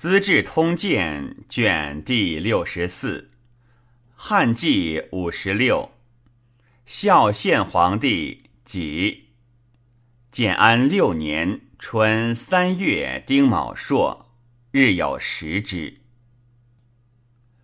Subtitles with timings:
[0.00, 3.32] 资治通鉴》卷第六十四，
[4.14, 5.90] 汉纪五十六，
[6.86, 9.26] 孝献皇帝己。
[10.30, 14.30] 建安六年春三月丁卯朔，
[14.70, 16.00] 日有食之。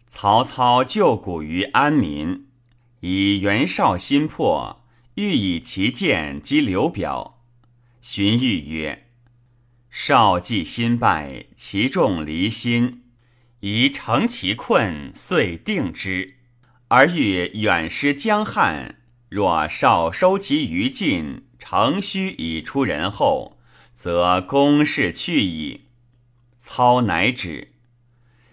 [0.07, 2.49] 曹操救谷于安民，
[3.01, 4.85] 以袁绍心魄，
[5.15, 7.43] 欲以其剑击刘表。
[8.03, 9.06] 荀彧曰
[9.99, 13.05] ：“少既心败，其众离心，
[13.61, 16.35] 宜乘其困，遂定之。
[16.89, 18.97] 而欲远失江汉，
[19.31, 23.59] 若少收其余尽。”乘虚以出人后，
[23.95, 25.87] 则公事去矣。
[26.59, 27.73] 操乃止。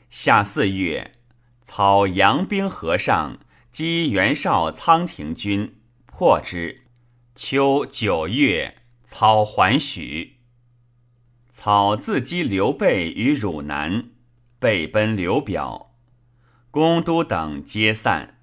[0.09, 1.15] 夏四月，
[1.61, 3.37] 操扬兵河上，
[3.69, 6.83] 击袁绍仓亭军，破之。
[7.35, 10.32] 秋九月，操还许。
[11.65, 14.09] 操自击刘备于汝南，
[14.59, 15.95] 备奔刘表，
[16.69, 18.41] 公都等皆散。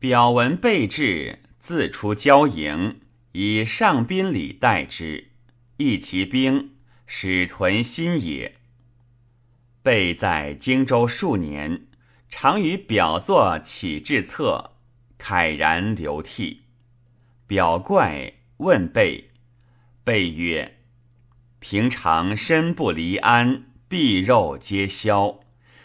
[0.00, 3.02] 表闻备至，自出交营。
[3.30, 5.30] 以上宾礼待之，
[5.76, 6.72] 益其兵，
[7.06, 8.56] 使屯新野。
[9.84, 11.86] 备在荆州数年，
[12.28, 14.72] 常与表作启志策，
[15.20, 16.62] 慨然流涕。
[17.46, 19.30] 表怪问备，
[20.02, 20.78] 备曰
[21.62, 25.44] ：“平常身不离鞍，臂肉皆消；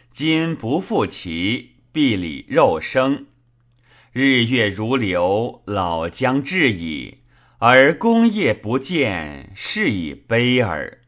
[0.10, 3.28] 今不复其，臂里肉生。
[4.12, 7.20] 日月如流，老将至矣。”
[7.60, 11.02] 而功业不见，是以悲耳。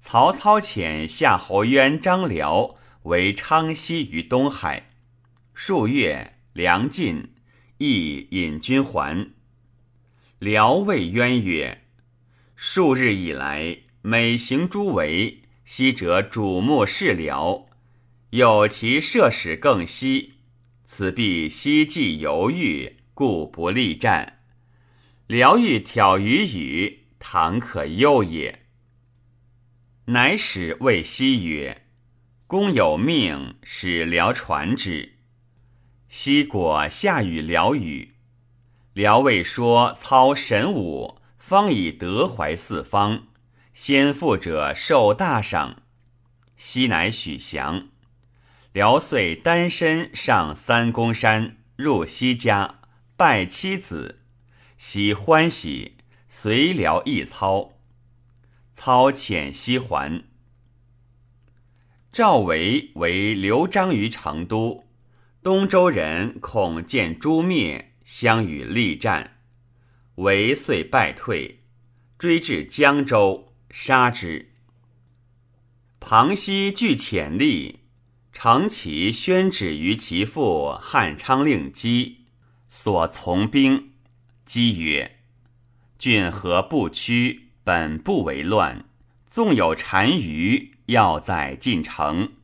[0.00, 4.90] 曹操遣夏侯渊、张辽为昌西于东海，
[5.52, 7.34] 数月，粮尽，
[7.76, 9.30] 亦引军还。
[10.38, 11.82] 辽谓渊曰
[12.66, 17.66] ：“数日以来，每行诸围，昔者瞩目视辽，
[18.30, 20.36] 有其射使更息，
[20.82, 24.40] 此必希冀犹豫，故不力战。”
[25.28, 28.64] 辽欲挑于羽，倘可诱也。
[30.06, 31.86] 乃使谓西曰
[32.48, 35.18] ：“公有命，使辽传之。”
[36.08, 38.14] 西果下与辽语。
[38.94, 43.24] 辽谓说操神武，方以德怀四方，
[43.74, 45.82] 先富者受大赏。
[46.56, 47.88] 西乃许降。
[48.72, 52.76] 辽遂单身上三公山，入西家，
[53.14, 54.22] 拜妻子。
[54.78, 57.74] 喜欢喜，随辽一操。
[58.72, 60.24] 操遣西还。
[62.10, 64.86] 赵维为刘璋于成都，
[65.42, 69.33] 东周人恐见诛灭，相与力战。
[70.16, 71.60] 为遂败退，
[72.18, 74.52] 追至江州，杀之。
[75.98, 77.80] 庞熙据潜力，
[78.32, 82.26] 长其宣旨于其父汉昌令基，
[82.68, 83.90] 所从兵。
[84.44, 85.18] 姬曰
[85.98, 87.48] ：“郡何不屈？
[87.64, 88.84] 本不为乱。
[89.26, 92.34] 纵有单于，要在进城。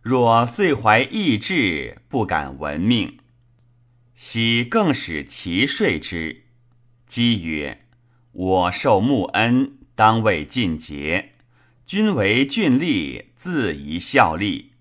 [0.00, 3.18] 若遂怀异志，不敢闻命。
[4.14, 6.44] 昔更使其睡之。”
[7.08, 7.86] 姬曰
[8.32, 11.32] ：“我受穆恩，当为尽节。
[11.86, 14.72] 君为俊吏，自宜效力。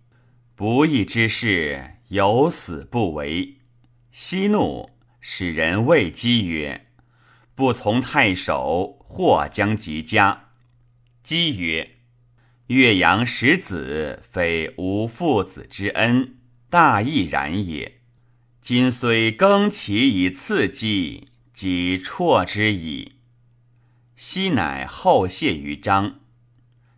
[0.56, 3.56] 不义之事，有死不为。”
[4.12, 4.92] 息怒。
[5.20, 6.86] 使人谓姬曰
[7.54, 10.52] ：“不从太守，或将及家。”
[11.22, 11.96] 姬曰
[12.68, 16.38] ：“岳阳使子，非无父子之恩，
[16.70, 18.00] 大义然也。
[18.62, 21.28] 今虽更其以次姬，
[21.60, 23.14] 即辍之矣。”
[24.16, 26.20] 昔乃后谢于张。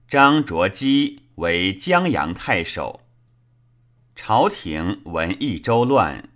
[0.05, 2.99] 张卓姬为江阳太守。
[4.17, 6.27] 朝廷闻益州乱。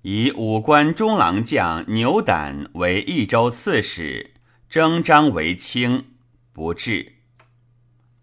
[0.00, 4.32] 以武官中郎将牛胆为益州刺史，
[4.70, 6.06] 征张为卿，
[6.54, 7.16] 不至。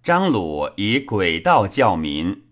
[0.01, 2.45] 张鲁以诡道教民，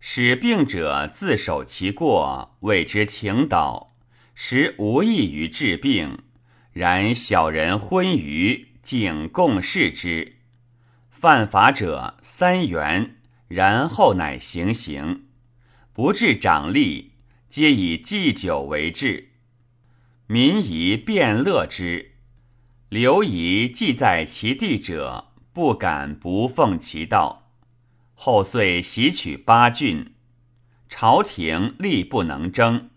[0.00, 3.94] 使病者自守其过，谓之请导，
[4.34, 6.18] 实无益于治病。
[6.72, 10.36] 然小人昏愚，竟共视之。
[11.10, 13.16] 犯法者三元，
[13.48, 15.24] 然后乃行刑，
[15.92, 17.10] 不治长吏。
[17.48, 19.30] 皆以祭酒为治，
[20.28, 22.12] 民宜便乐之。
[22.88, 27.50] 刘仪既在其地者，不敢不奉其道。
[28.14, 30.14] 后遂袭取八郡，
[30.88, 32.89] 朝廷力不能争，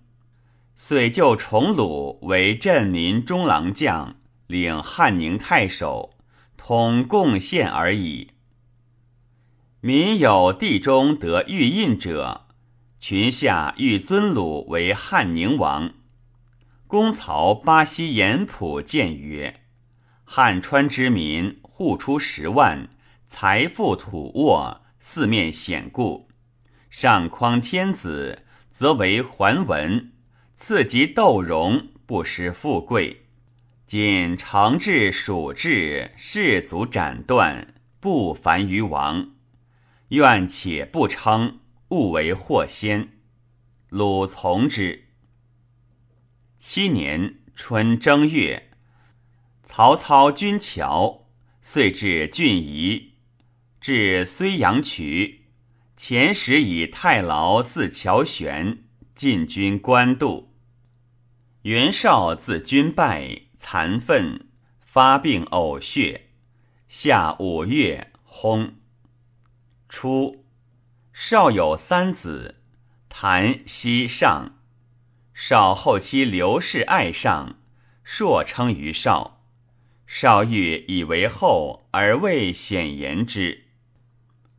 [0.76, 4.16] 遂就崇鲁为镇民中郎将，
[4.48, 6.14] 领汉宁太守，
[6.58, 8.32] 统贡献而已。
[9.82, 12.48] 民有地中得玉印者，
[13.00, 15.94] 群下欲尊鲁为汉宁王。
[16.88, 19.62] 公曹巴西严普谏曰
[20.24, 22.88] ：“汉川之民户出十万，
[23.28, 26.30] 财富土沃，四面险固。
[26.90, 30.13] 上匡天子，则为桓文；
[30.66, 33.26] 次及窦融，不失富贵。
[33.86, 39.32] 今承制蜀制，士卒斩断，不凡于王。”
[40.08, 43.10] 愿且不称，勿为祸先。
[43.90, 45.10] 鲁从之。
[46.58, 48.70] 七年春正月，
[49.64, 51.28] 曹操军桥，
[51.62, 53.16] 遂至郡夷，
[53.82, 55.44] 至睢阳渠，
[55.98, 60.53] 前时以太牢自乔玄，进军官渡。
[61.64, 64.48] 袁绍自军败，残愤，
[64.82, 66.28] 发病呕血。
[66.90, 68.74] 下五月，薨。
[69.88, 70.44] 初，
[71.14, 72.56] 少有三子，
[73.08, 74.58] 谭、西、上。
[75.34, 77.56] 少后期刘氏爱上，
[78.04, 79.46] 硕称于少。
[80.06, 83.68] 少欲以为后，而未显言之。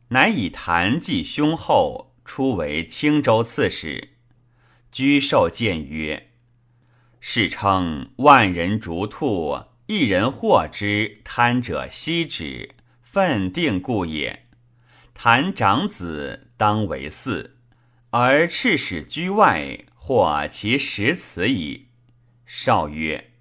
[0.07, 4.15] 乃以谭继兄后，出为青州刺史。
[4.91, 6.31] 居受谏曰
[7.27, 14.45] ：“世称万人逐兔，一人获之，贪者息之，愤定故也。”
[15.15, 17.49] 谈长子当为嗣，
[18.11, 21.87] 而赤使居外，或其实此矣。
[22.45, 23.31] 少曰：“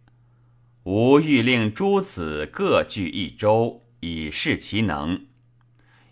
[0.85, 5.27] 吾欲令诸子各据一州，以示其能。”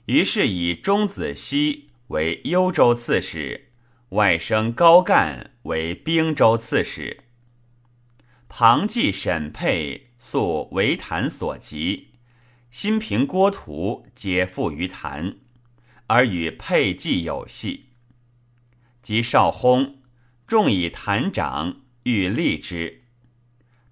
[0.04, 3.70] 于是以钟子期为幽州刺史，
[4.10, 7.24] 外甥高干为兵州刺史。
[8.54, 12.10] 庞纪、沈佩素为谭所及，
[12.70, 15.38] 新平、郭图皆附于谭。
[16.06, 17.86] 而与沛济有隙。
[19.00, 19.94] 及少薨，
[20.46, 23.04] 众以谭长，欲立之。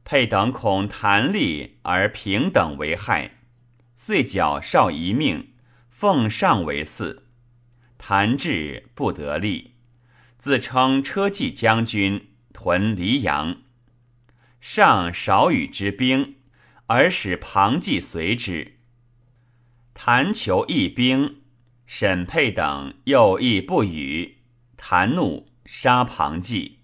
[0.04, 3.38] 沛等恐谭立而平等为害，
[3.96, 5.54] 遂缴少一命，
[5.88, 7.20] 奉上为嗣。
[7.96, 9.76] 谭志不得立，
[10.36, 13.62] 自称车骑将军，屯黎阳。
[14.60, 16.36] 上少与之兵，
[16.86, 18.78] 而使庞纪随之。
[19.94, 21.36] 谭求义兵。
[21.86, 24.38] 沈佩等又亦不语，
[24.76, 26.78] 谭怒，杀庞纪。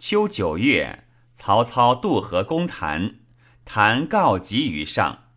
[0.00, 3.20] 秋九月，曹操渡河攻谭，
[3.64, 5.28] 谭告急于上，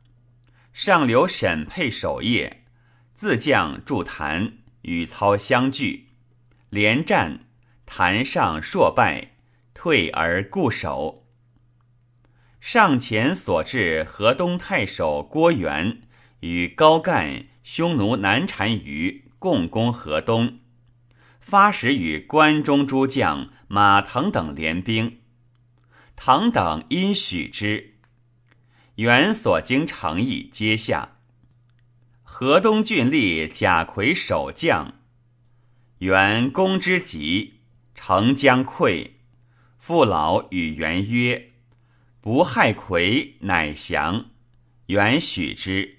[0.73, 2.65] 上留沈佩守夜，
[3.13, 6.07] 自将助谭，与操相拒，
[6.71, 7.45] 连战，
[7.85, 9.35] 谭上硕败，
[9.75, 11.22] 退而固守。
[12.65, 16.03] 上前所至河东太守郭元
[16.39, 17.47] 与高干。
[17.61, 20.59] 匈奴南单于共攻河东，
[21.41, 25.19] 发使与关中诸将马腾等联兵，
[26.15, 27.95] 腾等因许之。
[28.95, 31.17] 原所经诚意皆下。
[32.23, 34.93] 河东郡吏贾逵守将，
[35.99, 37.59] 原攻之急，
[37.93, 39.11] 城将溃。
[39.77, 41.51] 父老与元曰
[42.23, 44.27] ：“不害魁，乃降。”
[44.87, 45.97] 元许之。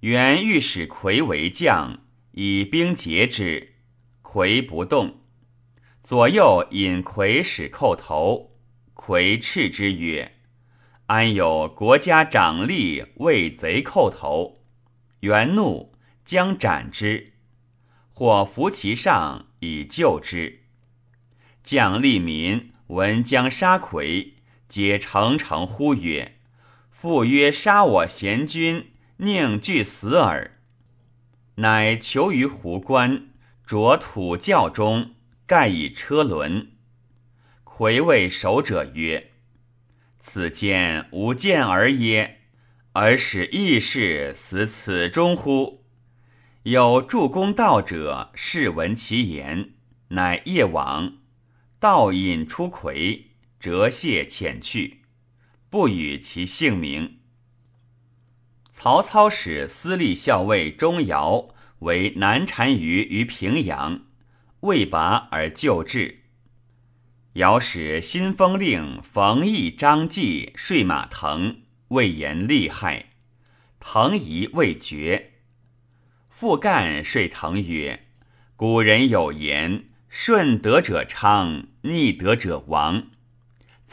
[0.00, 2.00] 元欲使魁为将，
[2.32, 3.72] 以兵截之，
[4.20, 5.22] 魁不动。
[6.02, 8.58] 左右引魁使叩头，
[8.92, 10.34] 魁斥之曰
[11.08, 14.62] ：“安有国家长吏为贼叩头？”
[15.20, 17.32] 元怒，将斩之，
[18.12, 20.64] 或扶其上以救之。
[21.62, 24.33] 将吏民闻将杀魁，
[24.74, 26.34] 皆诚诚呼曰
[26.90, 30.58] ：“父曰杀我贤君。”宁惧死耳，
[31.54, 33.28] 乃囚于湖关，
[33.64, 35.14] 着土窖中，
[35.46, 36.72] 盖以车轮。
[37.62, 39.30] 魁谓守者曰
[40.18, 42.40] ：“此间无见而耶？
[42.94, 45.84] 而使义士死此中乎？”
[46.64, 49.70] 有助公道者，视闻其言，
[50.08, 51.18] 乃夜往，
[51.78, 53.30] 道引出魁，
[53.64, 54.98] 折谢遣去，
[55.70, 57.20] 不与其姓名。
[58.70, 64.02] 曹操使司隶校尉钟繇为南单于于平阳，
[64.60, 66.24] 未拔而就治。
[67.36, 73.12] 尧使新封令冯异、张继睡马腾，未言厉害。
[73.80, 75.32] 腾疑未决。
[76.28, 78.08] 复干说腾曰
[78.56, 83.06] ：“古人有言，顺德者昌，逆德者亡。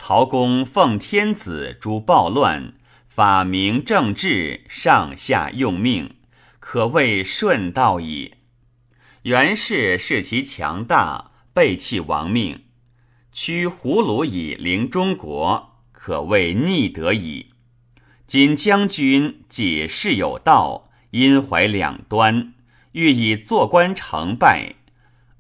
[0.03, 2.73] 曹公奉天子诛暴乱。”
[3.07, 6.15] 法明政治，上下用命，
[6.59, 8.33] 可谓顺道矣。
[9.23, 12.63] 袁氏视其强大，背弃亡命，
[13.31, 17.51] 驱胡虏以凌中国，可谓逆德矣。
[18.25, 22.53] 今将军解事有道，因怀两端，
[22.93, 24.75] 欲以坐观成败，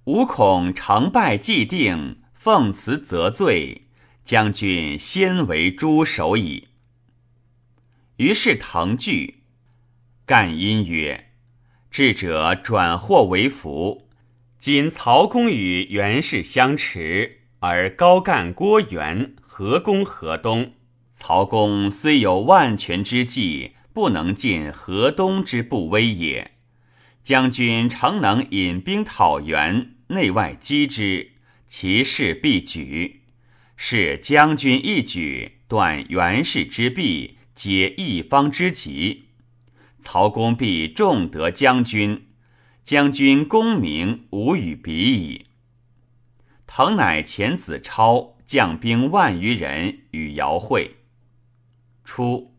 [0.03, 3.87] 吾恐成败既定，奉辞则罪，
[4.31, 6.69] 将军先为诸首矣。
[8.15, 9.43] 于是腾惧，
[10.25, 11.31] 干因曰
[11.91, 14.07] ：“智者转祸为福。
[14.57, 20.75] 今曹公与袁氏相持，而高干郭元合攻河东。”
[21.11, 26.51] 曹公虽有万全之计，不能尽河东之不危也。
[27.21, 31.33] 将军诚能引兵讨袁，内外击之，
[31.67, 33.20] 其势必举。
[33.83, 39.29] 是将军一举，断袁氏之弊，解一方之急。
[39.97, 42.27] 曹公必重得将军，
[42.83, 45.47] 将军功名无与比矣。
[46.67, 50.97] 腾乃遣子超将兵万余人与姚会。
[52.03, 52.55] 初，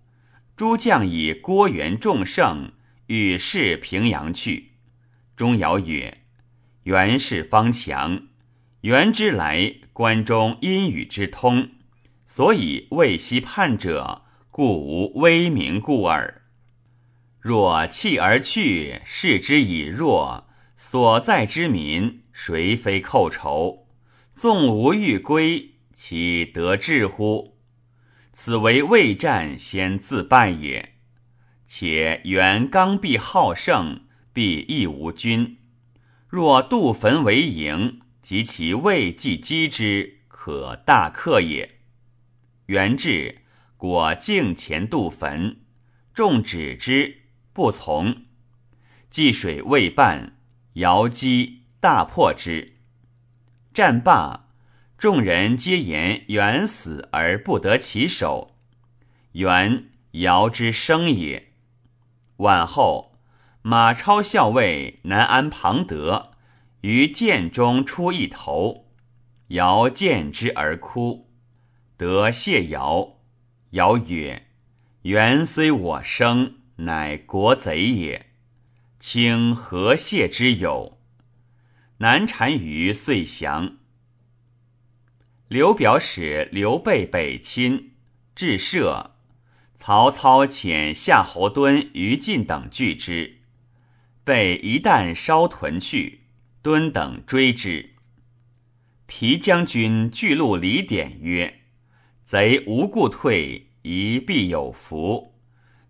[0.56, 2.72] 诸将以郭元众胜，
[3.06, 4.72] 欲视平阳去。
[5.36, 6.24] 钟繇曰
[6.82, 8.26] ：“袁氏方强，
[8.80, 11.68] 袁之来，关中阴雨之通，
[12.26, 16.42] 所以未西叛者，故无威名故耳。
[17.38, 20.46] 若弃而去，视之以弱，
[20.76, 23.86] 所在之民，谁非寇仇？
[24.32, 27.58] 纵无欲归，其得志乎？”
[28.32, 30.94] 此为未战先自败也。
[31.66, 35.58] 且袁刚愎好胜，必亦无军。
[36.28, 41.80] 若渡汾为营，及其未既击之，可大克也。
[42.66, 43.42] 元至，
[43.76, 45.58] 果径前渡焚，
[46.14, 48.24] 众止之，不从。
[49.10, 50.38] 济水未半，
[50.74, 52.78] 遥击大破之。
[53.74, 54.48] 战罢。
[54.96, 58.54] 众人皆言袁死而不得其首，
[59.32, 61.50] 袁尧之生也。
[62.36, 63.18] 晚后，
[63.62, 66.31] 马超校尉南安庞德
[66.82, 68.92] 于剑中出一头，
[69.48, 71.30] 尧见之而哭，
[71.96, 73.20] 得谢尧。
[73.70, 74.48] 尧曰
[75.02, 78.26] ：“袁虽我生，乃国贼也，
[78.98, 80.98] 卿何谢之有？”
[81.98, 83.78] 南单于遂降。
[85.46, 87.92] 刘表使刘备北侵，
[88.34, 89.12] 至射，
[89.76, 93.38] 曹操遣夏侯惇、于禁等拒之。
[94.24, 96.21] 被一旦烧屯去，
[96.62, 97.96] 敦等追之。
[99.06, 101.62] 皮将军巨鹿李典曰
[102.24, 105.34] ：“贼无故退，一必有伏。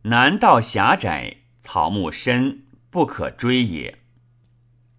[0.04, 3.98] 南道狭窄，草木深，不可追也。”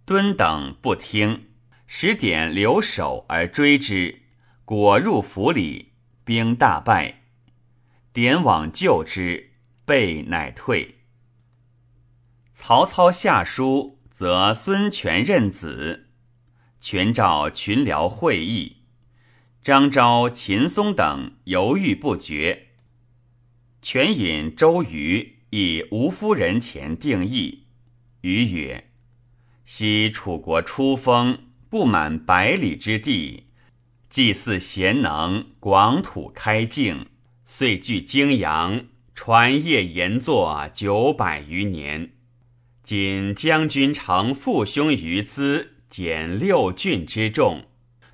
[0.06, 1.50] 敦等不听，
[1.88, 4.22] 使典留守而追之。
[4.66, 7.24] 果入府里，兵大败。
[8.14, 9.54] 典往救之，
[9.86, 11.00] 备乃退。
[12.52, 16.08] 曹操下书，则孙权任子。
[16.80, 18.78] 权召群僚会议，
[19.62, 22.68] 张昭、秦松等犹豫不决。
[23.82, 27.66] 权引周瑜以吴夫人前定义。
[28.22, 28.92] 瑜曰
[29.66, 31.40] ：“昔楚国初封，
[31.70, 33.48] 不满百里之地。”
[34.08, 37.08] 祭祀贤能，广土开境，
[37.44, 42.14] 遂据泾阳，传业延作九百余年。
[42.84, 47.64] 今将军乘父兄于资，减六郡之众，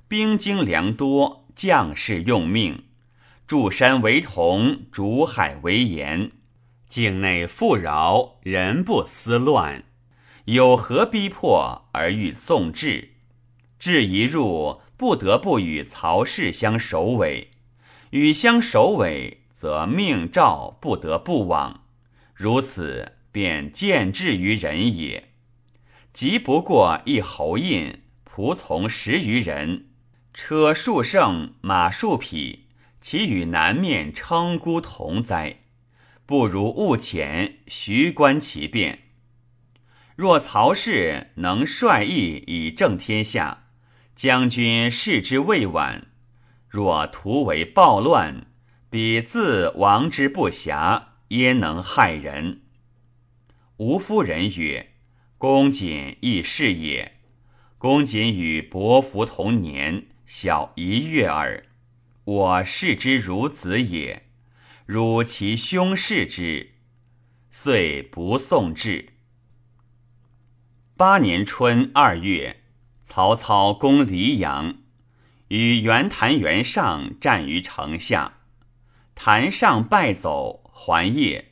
[0.08, 2.84] 兵精粮多，将士用命，
[3.46, 6.30] 筑山为铜，筑海为盐，
[6.88, 9.84] 境内富饶，人不思乱，
[10.44, 13.10] 有何逼迫而欲送至？
[13.78, 14.80] 至一入。
[15.00, 17.52] 不得不与曹氏相首尾，
[18.10, 21.84] 与相首尾，则命诏不得不往。
[22.34, 25.30] 如此，便见志于人也。
[26.12, 29.86] 即不过一侯印，仆从十余人，
[30.32, 32.66] 车数乘，马数匹，
[33.00, 35.58] 其与南面称孤同哉？
[36.26, 39.00] 不如勿遣，徐观其变。
[40.16, 43.64] 若曹氏能率义以正天下。
[44.16, 46.08] 将军视之未晚，
[46.68, 48.48] 若图为暴乱，
[48.90, 52.60] 彼自亡之不暇，焉能害人？
[53.80, 54.90] 吴夫人曰
[55.38, 57.12] ：“公瑾亦是也。
[57.78, 61.64] 公瑾与伯服同年，小一月耳。
[62.24, 64.24] 我视之如子也。
[64.84, 66.74] 汝其兄视之，
[67.48, 69.14] 遂不送至。
[70.94, 72.60] 八年春二月，
[73.02, 74.76] 曹操攻黎阳，
[75.48, 78.40] 与袁谭、袁尚战于城下，
[79.14, 81.46] 谭上败走，还邺。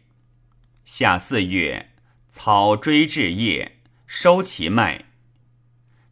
[0.85, 1.93] 夏四月，
[2.41, 5.07] 操追至夜，收其脉。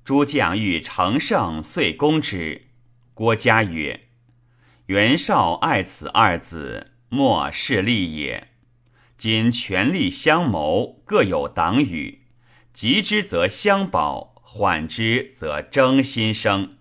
[0.03, 2.67] 诸将欲乘胜，遂攻之。
[3.15, 4.09] 郭嘉曰
[4.87, 8.49] ：“袁绍爱此二子，莫是利也。
[9.17, 12.23] 今权力相谋，各有党羽，
[12.73, 16.77] 急之则相保，缓之则争心生。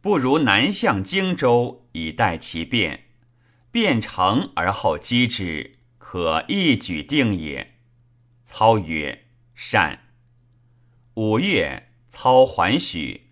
[0.00, 3.04] 不如南向荆州，以待其变。
[3.70, 7.74] 变成而后击之，可一举定也。”
[8.48, 10.00] 操曰：“善。”
[11.14, 11.84] 五月。
[12.10, 13.28] 操还许，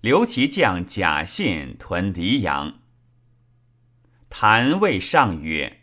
[0.00, 2.80] 留其将贾信屯黎阳。
[4.28, 5.82] 谭谓上曰：“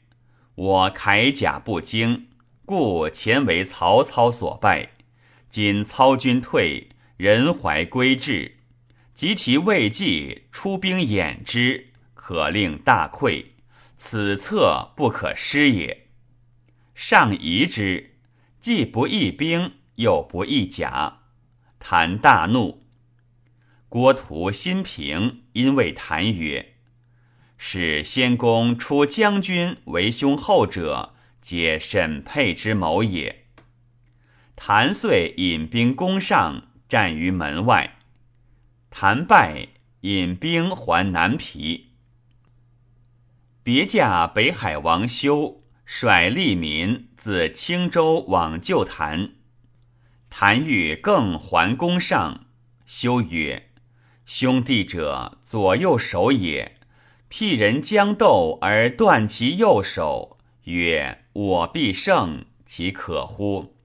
[0.56, 2.28] 我铠甲不精，
[2.66, 4.90] 故前为曹操所败。
[5.48, 8.58] 今操军退，人怀归至，
[9.14, 13.46] 及其未济，出兵掩之，可令大溃。
[13.96, 16.08] 此策不可失也。
[16.96, 18.11] 上疑之，
[18.62, 21.18] 既不义兵，又不义甲。”
[21.80, 22.84] 谭大怒，
[23.90, 26.76] 郭图、心平因为谭曰
[27.58, 33.48] ：“使先公出将军为兄后者，皆沈沛之谋也。”
[34.56, 37.98] 谭遂引兵攻上，战于门外。
[38.92, 39.70] 谭败，
[40.02, 41.94] 引兵还南皮。
[43.64, 45.61] 别驾北海王修
[45.94, 49.34] 率利民自青州往救谭。
[50.30, 52.46] 谭欲更还攻上，
[52.86, 53.72] 修曰
[54.26, 56.78] ：“兄弟者，左右手也。
[57.28, 63.76] 辟人将斗而断其右手，曰：我必胜，其可乎？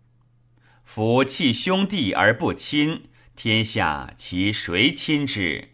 [0.85, 5.71] 夫弃兄弟而不亲，天下其谁亲之？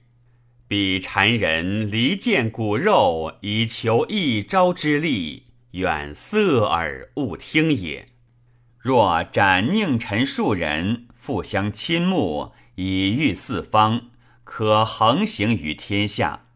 [0.67, 8.09] 彼谗人离间骨肉以求一朝之利，远色耳勿听也。”
[8.79, 14.11] 若斩宁臣数人，复相亲慕，以御四方，
[14.43, 16.47] 可横行于天下。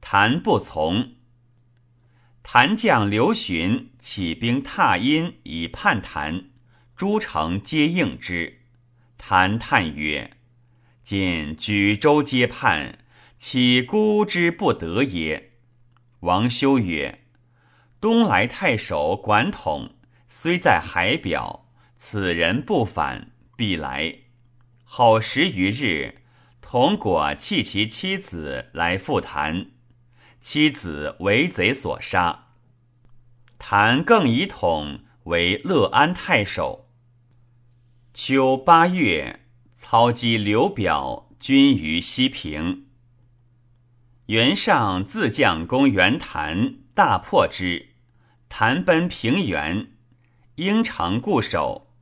[0.00, 1.14] 谭不从。
[2.42, 6.46] 谭将刘询起兵踏阴以叛谭，
[6.96, 8.60] 诸城皆应之。
[9.18, 10.36] 谭叹曰
[11.02, 12.98] ：“今举州皆叛，
[13.38, 15.50] 岂孤之不得也？”
[16.20, 17.19] 王修曰
[18.00, 19.90] ：“东莱太守管统。”
[20.32, 24.14] 虽在海表，此人不反，必来。
[24.84, 26.22] 后十余日，
[26.62, 29.72] 同果弃其妻子来复谈，
[30.40, 32.46] 妻子为贼所杀。
[33.58, 36.88] 谭更以统为乐安太守。
[38.14, 39.40] 秋八月，
[39.74, 42.86] 操击刘表军于西平。
[44.26, 47.89] 袁尚自将攻袁谭，大破之。
[48.50, 49.92] 谭奔平原。
[50.56, 51.94] 应城固守，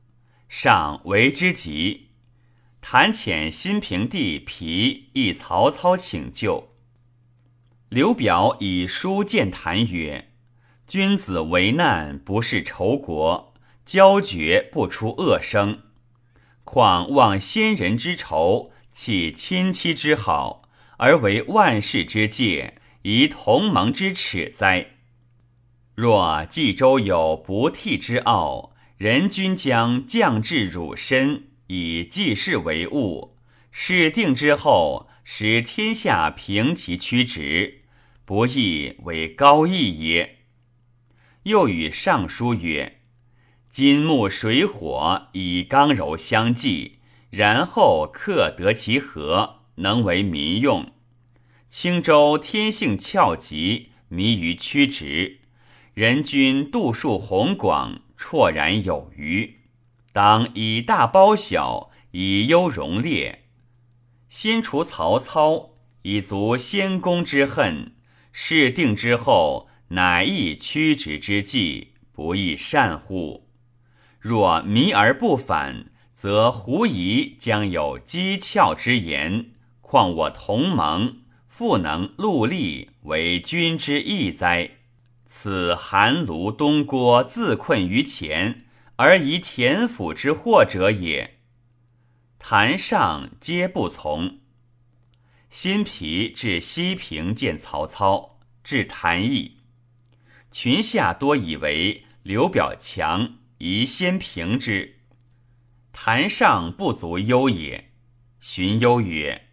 [0.49, 2.09] 上为之急。
[2.81, 6.75] 谭遣新平弟皮诣曹操请救。
[7.87, 10.31] 刘表以书见谭曰
[10.85, 13.53] ：“君子为难，不是仇国，
[13.85, 15.83] 交绝不出恶声。
[16.65, 20.63] 况忘先人之仇，弃亲戚之好，
[20.97, 24.95] 而为万世之戒，以同盟之耻哉？”
[26.01, 33.35] 若冀州有不替之傲，人君将降至汝身，以济世为务。
[33.69, 37.81] 事定之后，使天下平其曲直，
[38.23, 40.37] 不亦为高义也？
[41.43, 43.01] 又与尚书曰
[43.69, 50.93] ：“金木水火以刚柔相济，然后克得其和，能为民用。
[51.67, 55.38] 青州天性峭急，迷于曲直。”
[55.99, 59.57] 人君度数宏广，绰然有余。
[60.13, 63.43] 当以大包小，以优容劣。
[64.29, 65.71] 先除曹操，
[66.03, 67.91] 以足先公之恨。
[68.31, 73.49] 事定之后，乃亦屈直之计，不亦善乎？
[74.21, 79.47] 若迷而不反，则狐疑将有讥诮之言。
[79.81, 81.17] 况我同盟，
[81.49, 84.77] 复能戮力，为君之义哉？
[85.31, 88.65] 此韩卢东郭自困于前，
[88.95, 91.37] 而疑田府之祸者也。
[92.39, 94.39] 谭上皆不从。
[95.51, 99.57] 辛毗至西平见曹操，至谭邑，
[100.51, 104.97] 群下多以为刘表强，宜先平之。
[105.93, 107.91] 坛上不足忧也。
[108.39, 109.49] 荀攸曰：“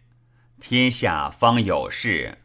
[0.59, 2.39] 天下方有事，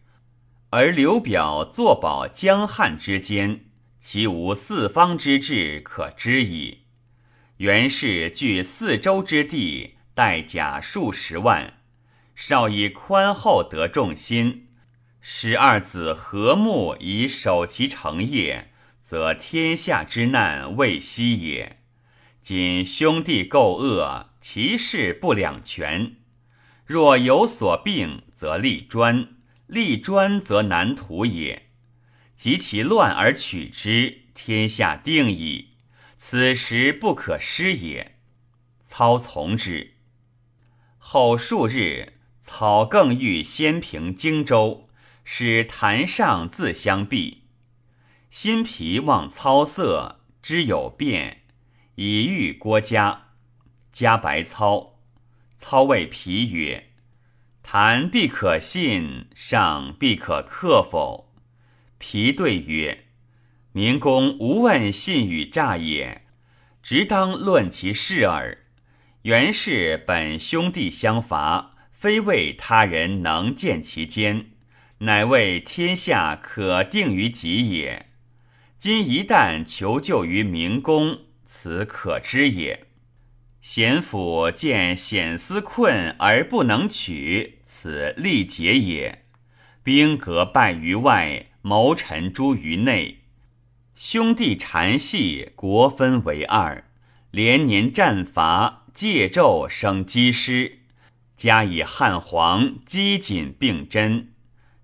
[0.74, 3.66] 而刘表坐保江汉之间，
[3.98, 6.84] 其无四方之志可知矣。
[7.58, 11.74] 袁氏据四周之地，带甲数十万，
[12.34, 14.68] 少以宽厚得众心，
[15.20, 21.80] 使二子和睦以守其成业，则天下之难未息也。
[22.40, 26.16] 今兄弟构恶，其势不两全。”
[26.86, 29.26] 若有所病，则立专；
[29.72, 31.70] 立专则难图也。
[32.36, 35.70] 及其乱而取之，天下定矣。
[36.18, 38.18] 此时不可失也。
[38.86, 39.94] 操从之。
[40.98, 44.90] 后数日，操更欲先平荆州，
[45.24, 47.44] 使坛上自相避。
[48.28, 51.42] 辛毗望操色，知有变，
[51.94, 53.28] 以遇郭嘉。
[53.92, 54.98] 嘉白操。
[55.58, 56.90] 操谓皮曰
[57.74, 61.32] ：“谈必可信，上必可克否？”
[61.96, 63.06] 皮对曰
[63.72, 66.26] ：“明公无问信与诈也，
[66.82, 68.58] 直当论其事耳。
[69.22, 74.50] 原氏本兄弟相伐，非为他人能见其间，
[74.98, 78.10] 乃为天下可定于己也。
[78.76, 82.88] 今一旦求救于明公，此可知也。”
[83.62, 89.24] 贤府见险思困而不能取，此力竭也。
[89.84, 93.20] 兵革败于外，谋臣诛于内，
[93.94, 96.82] 兄弟缠系，国分为二，
[97.30, 100.80] 连年战伐，借纣生积师，
[101.36, 104.32] 加以汉皇积谨并真，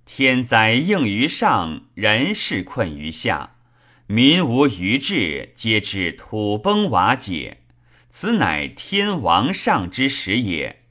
[0.04, 3.56] 天灾应于上，人事困于下，
[4.06, 7.62] 民无余志，皆至土崩瓦解。
[8.08, 10.84] 此乃天王上之时也。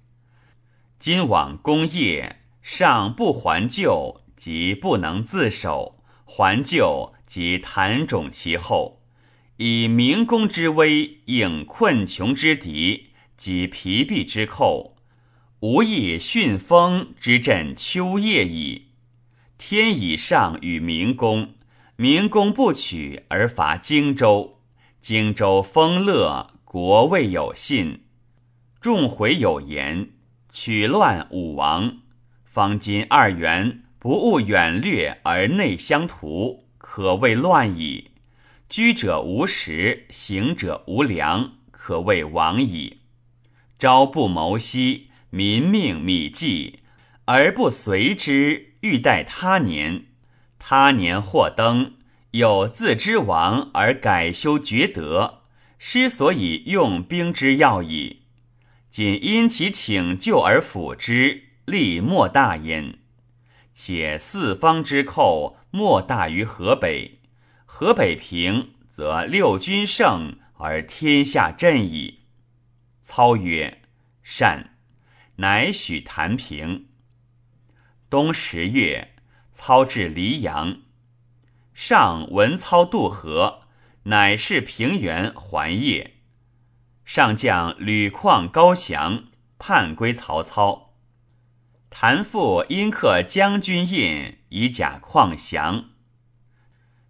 [0.99, 9.01] 今往功业，上不还旧，即不能自守；还旧，即弹种其后。
[9.57, 14.95] 以明公之威，应困穷之敌，及疲弊之寇，
[15.61, 18.89] 无以徇风之振秋夜矣。
[19.57, 21.55] 天以上与明公，
[21.95, 24.61] 明公不取而伐荆州，
[25.01, 26.56] 荆州丰乐。
[26.79, 28.03] 国未有信，
[28.79, 30.11] 众回有言，
[30.47, 31.97] 取乱武王。
[32.43, 38.11] 方今二元不务远略而内相图，可谓乱矣。
[38.69, 42.99] 居者无食，行者无粮，可谓亡矣。
[43.79, 46.81] 朝不谋夕，民命米计，
[47.25, 50.05] 而不随之，欲待他年。
[50.59, 51.93] 他年或登，
[52.29, 55.39] 有自知亡而改修厥德。
[55.77, 58.23] 师所以用兵之要矣，
[58.89, 62.99] 仅因其请救而辅之，利莫大焉。
[63.73, 67.19] 且四方之寇莫大于河北，
[67.65, 72.21] 河北平，则六军胜而天下振矣。
[73.01, 73.83] 操曰
[74.23, 74.73] ：“善。”
[75.39, 76.87] 乃许谈平。
[78.09, 79.13] 冬十月，
[79.53, 80.79] 操至黎阳，
[81.75, 83.66] 上闻操渡河。
[84.07, 86.21] 乃是平原还业，
[87.03, 89.25] 上将吕旷、高翔
[89.57, 90.93] 叛归曹操。
[91.89, 95.89] 谭父因刻将军印，以假旷降。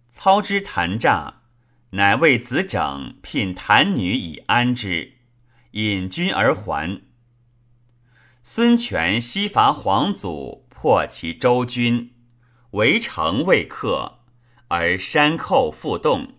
[0.08, 1.42] 操之谭诈，
[1.90, 5.12] 乃为子整聘谭女以安之，
[5.72, 7.02] 引军而还。
[8.42, 12.12] 孙权西伐黄祖，破其周军，
[12.72, 14.18] 围城未克，
[14.66, 16.37] 而山寇复动。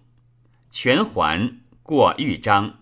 [0.72, 2.80] 全还过豫章，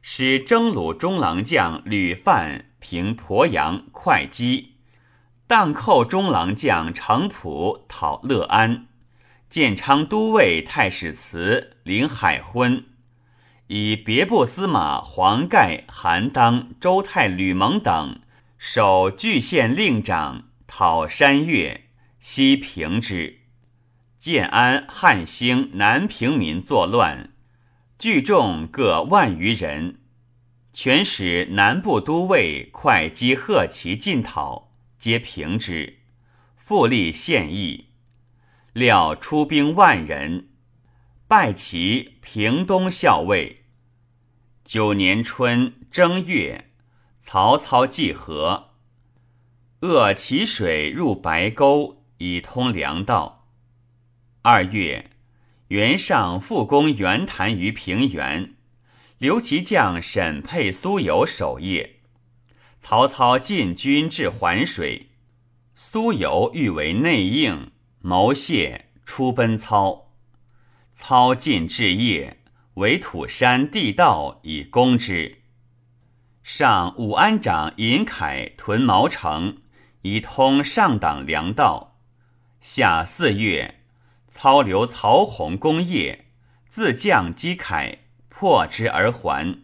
[0.00, 4.72] 使征虏中郎将吕范平鄱阳、会稽，
[5.46, 8.86] 荡寇中郎将程普讨乐安，
[9.48, 12.86] 建昌都尉太史慈领海昏，
[13.66, 18.20] 以别部司马黄盖、韩当、周泰、吕蒙等
[18.56, 23.41] 守巨县令长，讨山岳，西平之。
[24.22, 27.32] 建安、汉兴、南平民作乱，
[27.98, 29.98] 聚众各万余人。
[30.72, 35.98] 全使南部都尉会稽贺齐进讨，皆平之。
[36.54, 37.88] 复立县邑，
[38.72, 40.50] 料出兵万人，
[41.26, 43.64] 拜齐平东校尉。
[44.62, 46.70] 九年春正月，
[47.18, 48.68] 曹操济河，
[49.80, 53.40] 扼其水入白沟，以通粮道。
[54.44, 55.10] 二月，
[55.68, 58.56] 袁尚复攻袁谭于平原，
[59.18, 62.00] 留其将沈沛、苏有守业。
[62.80, 65.10] 曹操进军至环水，
[65.76, 70.12] 苏有欲为内应，谋谢出奔操。
[70.92, 72.38] 操进至业，
[72.74, 75.42] 为土山地道以攻之。
[76.42, 79.58] 上武安长尹凯屯毛城，
[80.00, 82.00] 以通上党粮道。
[82.60, 83.81] 下四月，
[84.34, 86.24] 操留曹洪攻业，
[86.66, 87.98] 自将击凯，
[88.30, 89.62] 破之而还。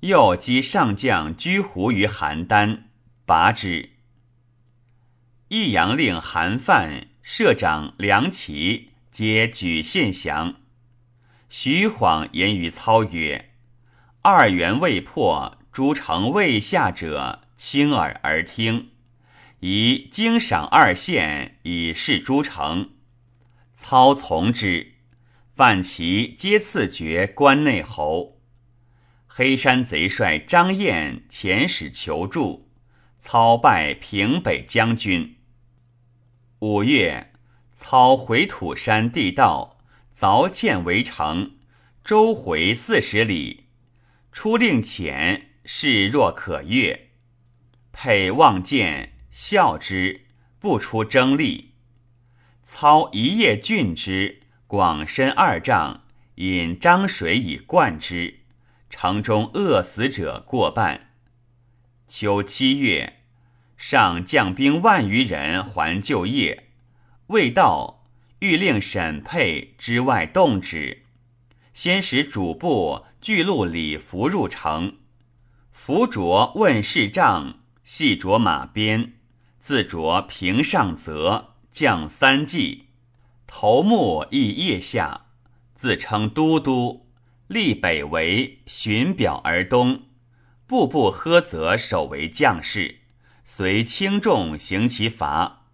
[0.00, 2.82] 又击上将居胡于邯郸，
[3.24, 3.90] 拔之。
[5.48, 10.56] 益阳令韩范、社长梁齐皆举献降。
[11.48, 13.50] 徐晃言于操曰
[14.22, 18.90] ：“二元未破。”诸城未下者，轻耳而听。
[19.60, 22.90] 宜经赏二县，以示诸城。
[23.82, 24.92] 操从之。
[25.54, 28.42] 范齐皆赐爵关内侯。
[29.26, 32.70] 黑山贼帅张燕遣使求助，
[33.18, 35.38] 操拜平北将军。
[36.58, 37.32] 五月，
[37.72, 39.78] 操回土山地道，
[40.14, 41.52] 凿堑围城，
[42.04, 43.64] 周回四十里，
[44.30, 45.44] 出令遣。
[45.64, 47.10] 示若可悦，
[47.92, 50.26] 沛望见，笑之，
[50.58, 51.69] 不出征力。
[52.72, 56.04] 操一夜郡之，广深二丈，
[56.36, 58.42] 引漳水以灌之。
[58.88, 61.10] 城中饿死者过半。
[62.06, 63.24] 秋七月，
[63.76, 66.68] 上将兵万余人还就业，
[67.26, 68.04] 未到，
[68.38, 71.02] 欲令沈沛之外动之，
[71.74, 74.98] 先使主簿巨鹿礼服入城。
[75.72, 79.14] 伏着问事帐，系着马鞭，
[79.58, 82.86] 自着平上泽，将三骑，
[83.46, 85.26] 头目亦腋下，
[85.74, 87.06] 自称都督，
[87.46, 90.02] 立北围，寻表而东，
[90.66, 93.00] 步步呵责守为将士，
[93.44, 95.66] 随轻重行其罚。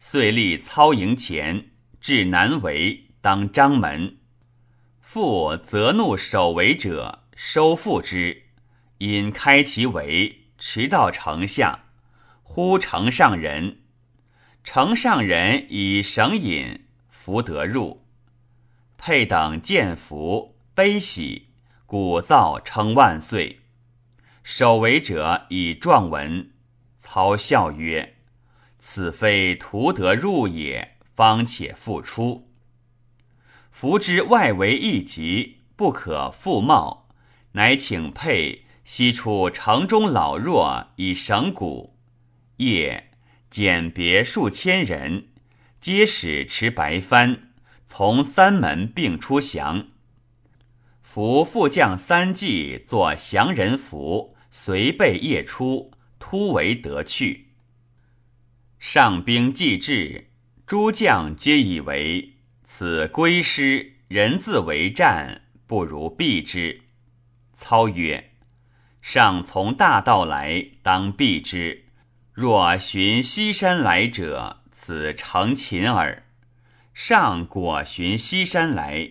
[0.00, 1.70] 遂立操营前，
[2.00, 4.18] 至南围，当张门。
[5.00, 8.42] 复责怒守围者，收复之。
[8.98, 11.84] 因开其围，驰到城下，
[12.42, 13.82] 呼城上人。
[14.70, 18.04] 城上人以绳引，福得入。
[18.98, 21.46] 沛等见福，悲喜，
[21.86, 23.60] 鼓噪称万岁。
[24.42, 26.50] 守围者以状文。
[26.98, 28.16] 操笑曰
[28.76, 32.50] ：“此非图得入也，方且复出。
[33.70, 37.08] 夫之外围一急，不可复冒，
[37.52, 41.96] 乃请沛。”西出城中老弱以绳鼓，
[42.56, 43.07] 夜
[43.50, 45.28] 简别数千人，
[45.80, 47.50] 皆使持白帆，
[47.86, 49.88] 从三门并出降。
[51.00, 57.46] 伏副将三骑作降人符，随备夜出，突围得去。
[58.78, 60.28] 上兵既至，
[60.66, 66.82] 诸将皆以为此归师，人自为战，不如避之。
[67.54, 68.32] 操曰。
[69.00, 71.84] 上从大道来，当避之；
[72.40, 76.22] 若寻西山来者，此成擒耳。
[76.94, 79.10] 上果寻西山来，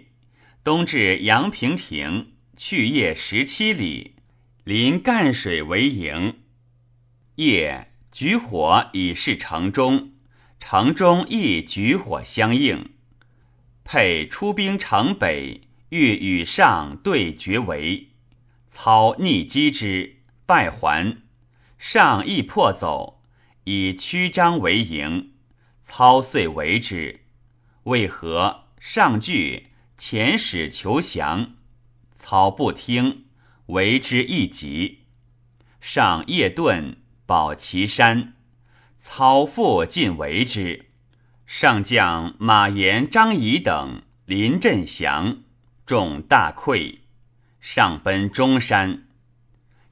[0.64, 4.16] 东至阳平亭，去夜十七里，
[4.64, 6.38] 临赣水为营。
[7.36, 10.14] 夜举火以示城中，
[10.62, 12.92] 城中亦举火相应。
[13.84, 18.08] 沛出兵城北，欲与上对决围。
[18.70, 21.18] 操逆击之，败还。
[21.78, 23.17] 上亦破走，
[23.70, 25.34] 以曲张为营。
[25.82, 27.26] 操遂为之。
[27.84, 29.68] 为何上惧？
[29.98, 31.56] 遣使求降。
[32.18, 33.26] 操不听，
[33.66, 35.00] 为之一急。
[35.82, 38.36] 上夜遁，保其山。
[38.98, 40.86] 操复进为之。
[41.46, 45.40] 上将马延、张仪等临阵降，
[45.86, 47.00] 众大溃。
[47.60, 49.08] 上奔中山，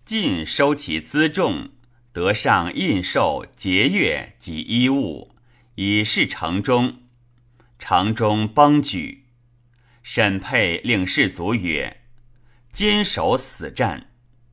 [0.05, 1.71] 尽收其辎重，
[2.15, 5.35] 得上印绶、节钺及衣物，
[5.75, 7.01] 以示城中。
[7.77, 9.25] 城中崩举。
[10.01, 12.03] 沈沛令士卒曰
[12.71, 14.11] ：“坚守死战，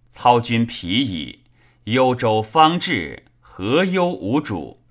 [0.09, 1.45] 操军疲矣。
[1.85, 4.83] 幽州方至，何忧无主？”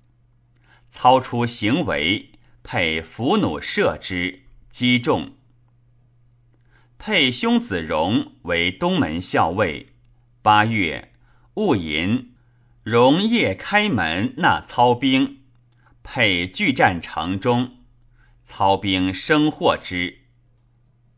[0.89, 2.29] 操出行为，
[2.63, 5.34] 沛伏弩射之，击中。
[6.97, 9.88] 沛兄子荣为东门校尉。
[10.41, 11.12] 八月，
[11.55, 12.31] 戊寅，
[12.84, 15.41] 荣夜开门纳操兵。
[16.04, 17.78] 配拒战城中，
[18.44, 20.22] 操兵生获之。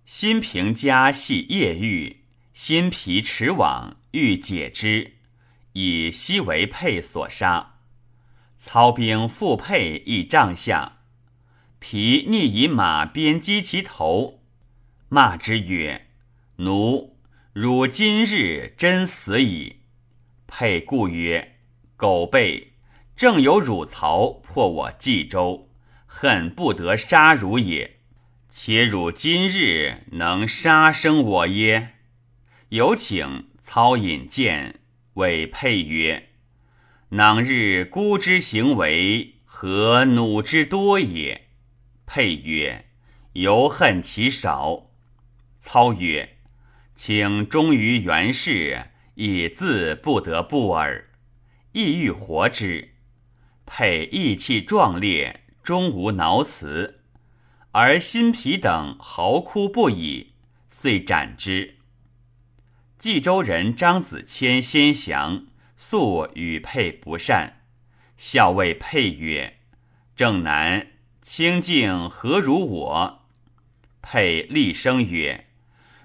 [0.04, 5.14] 新平家系夜狱，心皮持往，欲解之，
[5.72, 7.76] 以西为沛所杀。
[8.58, 10.98] 操兵复沛一帐下，
[11.80, 14.42] 皮逆以马鞭击其头，
[15.08, 16.08] 骂之曰
[16.58, 17.18] ：“奴，
[17.54, 19.78] 汝今日真死矣。”
[20.46, 21.53] 沛故曰
[21.96, 22.74] ：“苟备，
[23.16, 25.70] 正有汝曹破我冀州，
[26.06, 28.00] 恨不得杀汝也。
[28.50, 31.96] 且汝今日能杀生我耶？”
[32.70, 34.80] 有请操引剑，
[35.14, 36.30] 谓沛曰
[37.10, 41.48] ：“囊日孤之行为，何弩之多也？”
[42.06, 42.86] 配曰
[43.34, 44.90] ：“犹恨其少。”
[45.60, 46.38] 操曰
[46.94, 51.10] ：“请忠于袁氏，以自不得不耳。
[51.74, 52.96] 意欲活之。”
[53.66, 57.02] 沛意气壮烈，终无挠辞，
[57.72, 60.34] 而辛毗等嚎哭不已，
[60.70, 61.76] 遂斩之。
[62.98, 65.46] 冀州人张子谦先降，
[65.78, 67.62] 素与沛不善。
[68.18, 69.60] 校尉沛曰
[70.16, 70.88] ：“正南
[71.22, 73.24] 清净何如我？”
[74.02, 75.48] 沛厉声曰：“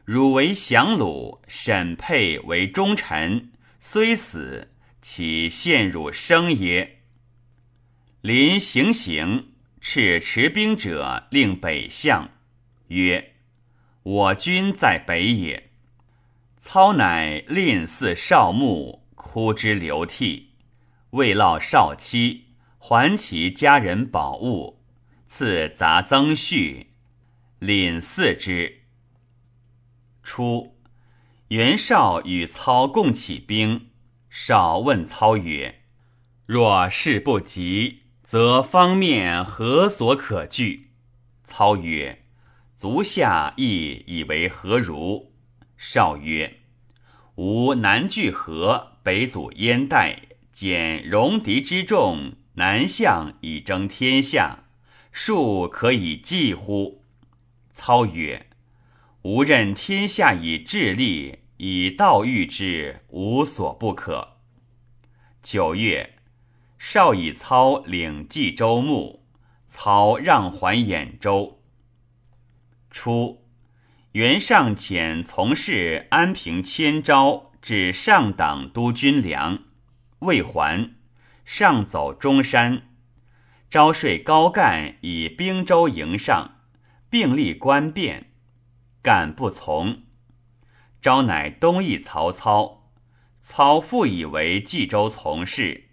[0.04, 3.50] 汝为降虏，沈沛为忠臣，
[3.80, 4.72] 虽死，
[5.10, 6.98] 岂陷入生耶？”
[8.20, 12.28] 临行刑，敕持兵者令北向，
[12.88, 13.32] 曰
[14.04, 15.70] ：“我军在北也。”
[16.60, 20.50] 操乃吝似少牧，哭之流涕，
[21.12, 24.82] 未落少妻，还其家人宝物，
[25.26, 26.88] 赐杂增恤，
[27.60, 28.82] 吝祀之。
[30.22, 30.76] 初，
[31.48, 33.87] 袁绍与操共起兵，
[34.40, 35.80] 少问操曰
[36.46, 40.90] ：“若事不急，则方面何所可惧？”
[41.42, 42.22] 操曰
[42.78, 45.32] ：“足下亦以为何如？”
[45.76, 46.60] 少曰
[47.34, 50.20] ：“吾南拒河，北阻燕代，
[50.52, 54.66] 减戎狄之众，南向以争天下，
[55.10, 57.04] 庶可以济乎？”
[57.74, 58.46] 操曰
[59.22, 64.38] ：“吾任天下以智力，以道御之，无所不可。”
[65.40, 66.16] 九月，
[66.78, 69.24] 少以操领冀州牧，
[69.66, 71.62] 操让还兖州。
[72.90, 73.44] 初。
[74.12, 79.64] 袁尚遣从事安平千招至上党督军粮，
[80.20, 80.94] 未还，
[81.44, 82.88] 上走中山，
[83.70, 86.56] 招税高干以兵州迎上，
[87.10, 88.32] 并立官变，
[89.02, 90.02] 干不从，
[91.00, 92.90] 招乃东邑曹操，
[93.38, 95.88] 操复以为冀州从事，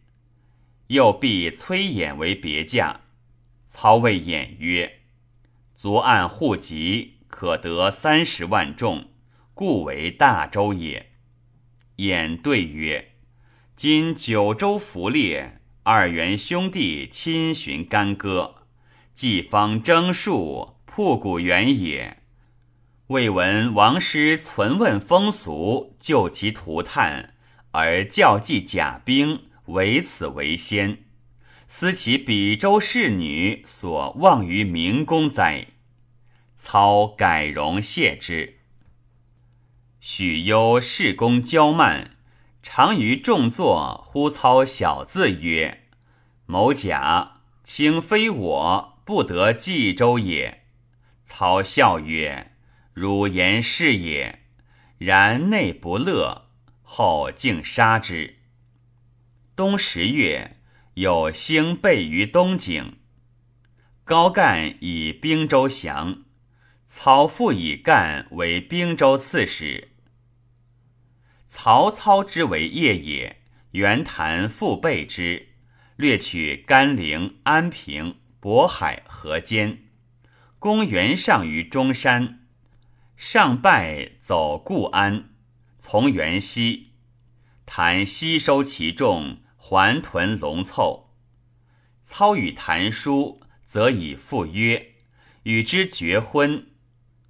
[0.87, 3.01] 又必崔琰为别驾，
[3.67, 5.01] 操谓偃曰
[5.75, 9.09] ：“昨按户籍。”可得三十万众，
[9.53, 11.11] 故为大州也。
[11.97, 13.11] 偃对曰
[13.75, 18.55] ：“今九州伏列，二元兄弟亲寻干戈，
[19.13, 22.23] 既方征戍，铺谷原也。
[23.09, 27.35] 未闻王师存问风俗，就其涂炭，
[27.69, 31.03] 而教济甲兵，唯此为先。
[31.67, 35.67] 思其比州侍女所望于明公哉？”
[36.57, 38.57] 操改容谢之。
[39.99, 42.17] 许攸事功骄慢，
[42.63, 45.83] 常于众坐呼操小字曰
[46.47, 50.63] ：“某甲，卿非我，不得冀州也。”
[51.27, 52.53] 操笑曰
[52.95, 54.39] ：“汝言是也。”
[54.97, 56.47] 然内不乐，
[56.81, 58.38] 后竟杀之。
[59.53, 60.58] 冬十月，
[60.93, 62.97] 有星备于东井，
[64.05, 66.23] 高干以兵州降。
[66.88, 69.89] 曹复以干为兵州刺史。
[71.49, 75.49] 曹操之为业也，袁谭复备之，
[75.97, 79.89] 略取甘陵、安平、渤海、河间，
[80.58, 82.44] 公元上于中山。
[83.18, 85.30] 上拜，走固安，
[85.80, 86.91] 从袁西。
[87.66, 91.13] 谭吸收其众，还屯龙凑。
[92.03, 94.95] 操与谭书，则以赴约，
[95.43, 96.68] 与之绝婚。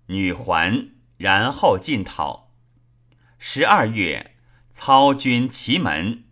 [0.08, 2.52] 女还，然后进讨。
[3.38, 4.36] 十二月，
[4.74, 6.26] 操军祁门，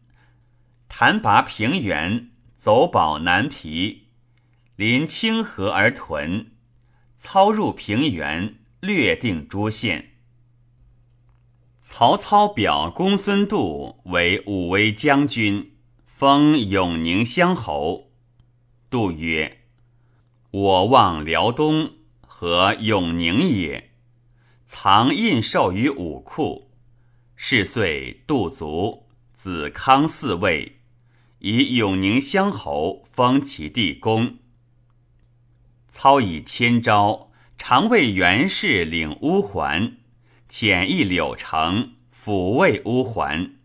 [0.89, 4.07] 谭拔平原，走保南皮，
[4.75, 6.51] 临清河而屯。
[7.17, 10.17] 操入平原，略定诸县。
[11.79, 18.11] 曹操表公孙度为武威将军，封永宁乡侯。
[18.89, 19.59] 度曰
[20.51, 21.93] ：“我望辽东。”
[22.27, 23.91] 和永宁也，
[24.65, 26.71] 藏印绶于武库，
[27.37, 30.79] 是岁杜卒，子康嗣位，
[31.39, 34.39] 以永宁乡侯封其弟公。
[35.87, 39.97] 操以千招，常为袁氏领乌桓，
[40.49, 43.55] 遣一柳城抚慰乌桓。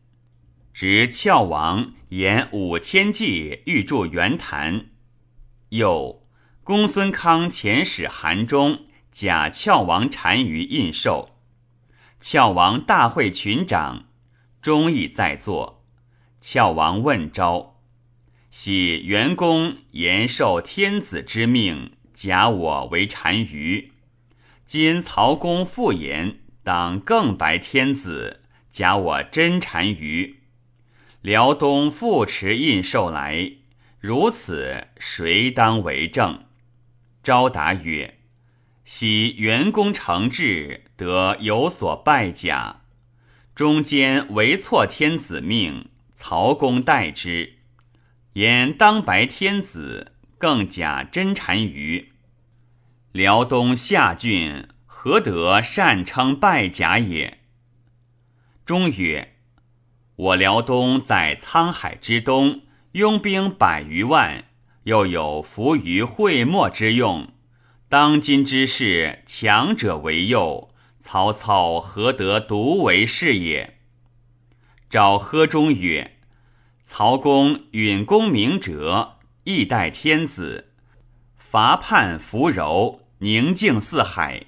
[0.73, 4.87] 执翘王言五千骑欲助袁谭，
[5.71, 6.23] 又
[6.63, 11.31] 公孙康遣使韩中假翘王单于印绶。
[12.21, 14.07] 翘王大会群长，
[14.63, 15.85] 忠义在座。
[16.41, 17.81] 翘王问昭：
[18.51, 23.93] 喜元公言受天子之命，假我为单于。
[24.65, 30.41] 今曹公复言，当更白天子，假我真单于。
[31.21, 33.53] 辽东复持印绶来，
[34.01, 36.43] 如此谁当为政？
[37.23, 38.19] 昭答曰
[38.85, 42.81] ：“昔元公承制，得有所败甲，
[43.55, 47.59] 中间违错天子命，曹公代之，
[48.33, 52.13] 言当白天子，更假真单于。
[53.13, 57.39] 辽东下郡何得善称败甲也？”
[58.65, 59.35] 中曰。
[60.17, 64.47] 我辽东在沧海之东，拥兵百余万，
[64.83, 67.29] 又有伏于会墨之用。
[67.89, 73.79] 当今之事，强者为右，曹操何得独为是也？
[74.91, 76.17] 赵喝中曰
[76.83, 79.18] ：“曹公允公明哲，
[79.51, 80.73] 义代天子，
[81.35, 84.45] 伐叛扶柔，宁静四海。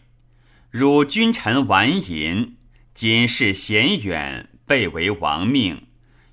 [0.69, 2.59] 汝君臣顽淫，
[2.93, 5.87] 今世险远。”被为亡命，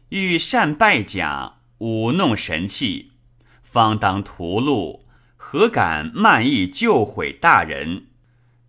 [0.09, 3.13] 欲善败甲，舞弄神器，
[3.63, 4.99] 方当屠戮，
[5.37, 8.07] 何敢慢意救毁大人？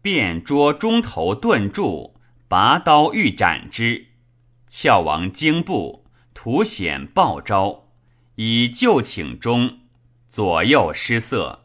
[0.01, 2.14] 便捉中头顿柱，
[2.46, 4.07] 拔刀欲斩之。
[4.68, 7.88] 翘王惊怖，图显报招，
[8.36, 9.80] 以就请中，
[10.39, 11.64] 左右失色。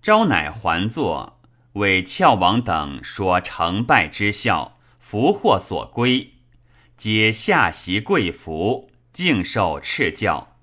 [0.00, 1.42] 昭乃还坐，
[1.74, 6.36] 为翘王等说成败之效，福祸所归。
[6.96, 10.56] 皆下席跪服，敬受敕教，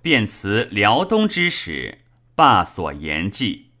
[0.00, 2.04] 便辞辽东之使，
[2.36, 3.72] 罢所言记。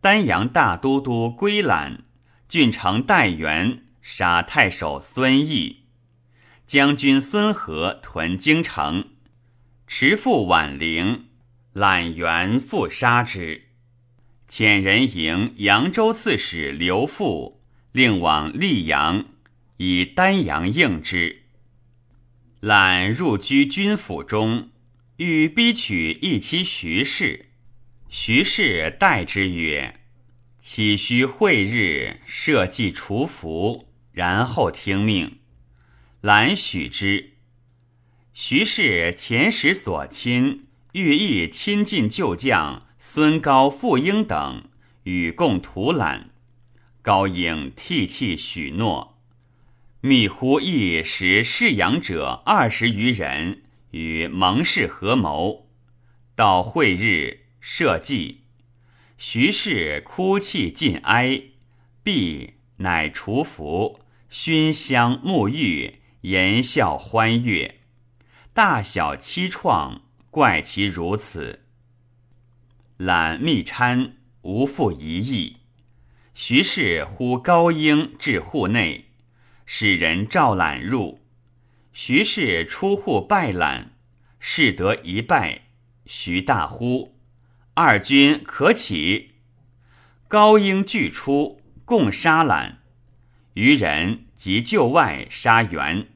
[0.00, 2.04] 丹阳大都督归览，
[2.46, 5.86] 郡城代元杀太守孙毅，
[6.64, 9.11] 将军孙和屯京城，
[9.86, 11.26] 持父挽灵，
[11.72, 13.68] 览元复杀之，
[14.48, 17.60] 遣人迎扬州刺史刘复，
[17.92, 19.26] 令往溧阳。
[19.78, 21.42] 以丹阳应之，
[22.60, 24.70] 览入居军府中，
[25.16, 27.46] 欲逼取一妻徐氏。
[28.08, 29.98] 徐氏代之曰
[30.60, 35.38] ：“岂须会日设计除服，然后听命。”
[36.20, 37.31] 览许之。
[38.34, 44.64] 徐氏前时所亲，欲意亲近旧将孙高、傅婴等，
[45.02, 46.30] 与共图览。
[47.02, 49.18] 高颖涕泣许诺。
[50.00, 55.68] 密呼一时侍养者二十余人，与蒙氏合谋。
[56.34, 58.40] 到会日设祭，
[59.18, 61.42] 徐氏哭泣尽哀，
[62.02, 67.81] 毕乃除服，熏香沐浴，言笑欢悦。
[68.54, 71.60] 大小七创，怪其如此。
[72.98, 75.56] 览密参无复一意。
[76.34, 79.06] 徐氏呼高英至户内。
[79.64, 81.22] 使人召览入，
[81.94, 83.92] 徐氏出户拜览，
[84.38, 85.62] 士得一拜。
[86.04, 87.16] 徐大呼
[87.72, 89.30] ：“二军可起！”
[90.28, 92.82] 高英俱出，共杀览。
[93.54, 96.08] 余人即就外杀元。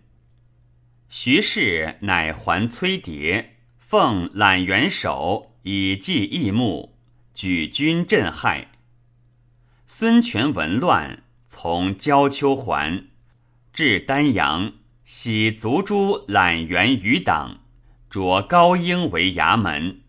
[1.08, 6.96] 徐氏乃还崔蝶，奉览元首以祭义穆，
[7.32, 8.72] 举军镇害。
[9.86, 13.06] 孙权闻乱，从焦丘还。
[13.72, 14.72] 至丹阳，
[15.04, 17.60] 喜族诸揽元余党，
[18.10, 20.00] 着高英为衙门，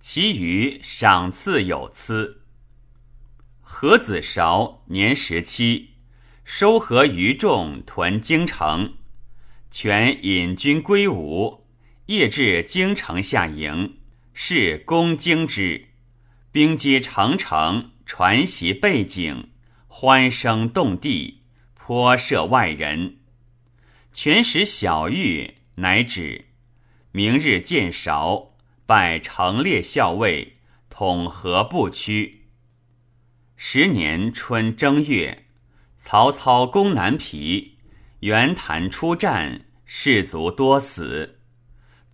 [0.00, 2.42] 其余赏赐有赐。
[3.60, 5.90] 何子韶年十七，
[6.44, 8.94] 收合余众屯京城，
[9.76, 11.64] 全引军归吴，
[12.06, 13.96] 夜至京城下营，
[14.32, 15.88] 是攻京之，
[16.52, 19.50] 兵皆成城，传檄背景，
[19.88, 21.40] 欢声动地。
[21.74, 23.16] 颇涉外人，
[24.12, 26.44] 全使小玉，乃止。
[27.10, 28.54] 明日见韶，
[28.86, 30.58] 拜成列校尉，
[30.88, 32.44] 统合部曲。
[33.56, 35.46] 十年春正月，
[35.98, 37.73] 曹操攻南皮，
[38.24, 41.40] 袁谭出战，士卒多死。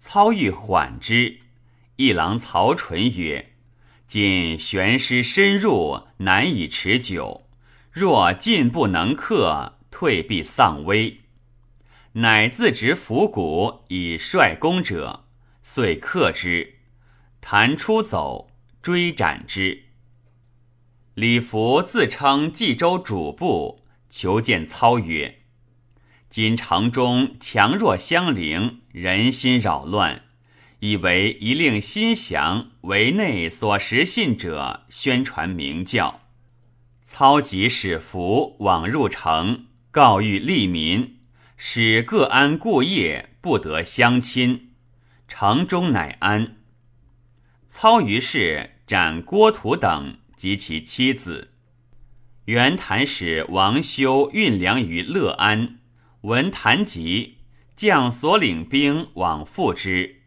[0.00, 1.38] 操欲缓之，
[1.94, 3.52] 一郎曹纯曰
[4.08, 7.46] ：“今玄师深入，难以持久。
[7.92, 11.20] 若进不能克，退必丧威。”
[12.14, 15.26] 乃自执斧骨以率攻者，
[15.62, 16.78] 遂克之。
[17.40, 18.50] 谭出走，
[18.82, 19.84] 追斩之。
[21.14, 25.36] 李福自称冀州主簿，求见操曰
[26.30, 30.22] ：“今城中强弱相邻，人心扰乱，
[30.78, 36.20] 以为一令心降，为内所识信者，宣传明教。
[37.02, 41.16] 操即使符往入城，告谕利民。”
[41.62, 44.70] 使各安故业，不得相亲。
[45.28, 46.56] 城中乃安。
[47.66, 51.50] 操于是斩郭图等及其妻子。
[52.46, 55.79] 袁谭使王修运粮于乐安，
[56.22, 57.38] 闻谭疾，
[57.74, 60.20] 将所领兵往赴之。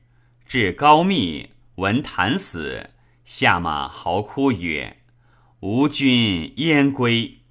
[0.47, 2.89] 至高密，闻谭死，
[3.23, 4.97] 下马嚎哭曰
[5.61, 7.41] ：“吾君焉归？”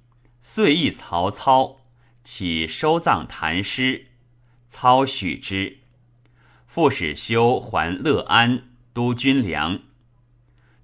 [0.43, 1.79] 遂诣曹操。
[2.21, 4.07] 起收葬谭师，
[4.67, 5.79] 操许之。
[6.65, 9.79] 复使修还乐安，督军粮。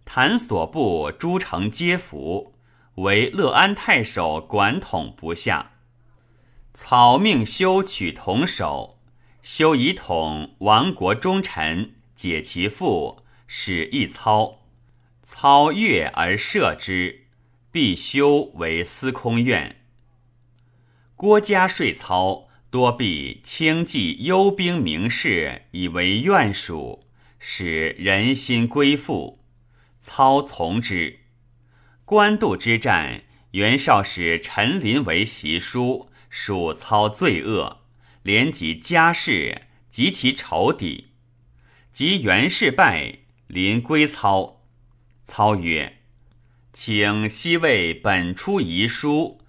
[0.05, 2.55] 谭所部诸城皆服，
[2.95, 5.72] 唯乐安太守管统不下。
[6.74, 8.99] 操命修取同守，
[9.41, 14.59] 修以统亡国忠臣，解其父，使一操。
[15.24, 17.28] 操悦而射之，
[17.72, 19.76] 必修为司空院。
[21.15, 27.05] 郭嘉税操多避轻济幽兵名士以为怨属，
[27.39, 29.43] 使人心归附。
[29.99, 31.20] 操从之。
[32.05, 37.82] 官渡之战，袁绍使陈琳为袭书，属操罪恶，
[38.24, 41.10] 连及家事及其仇敌。
[41.92, 44.64] 及袁氏败，临归操。
[45.26, 45.98] 操曰
[46.72, 49.42] ：“请西魏本出遗书。”